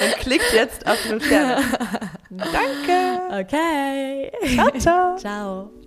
[0.00, 1.62] und klickt jetzt auf fünf Sterne.
[2.30, 3.42] Danke.
[3.42, 4.32] Okay.
[4.54, 5.16] Ciao, ciao.
[5.16, 5.83] Ciao.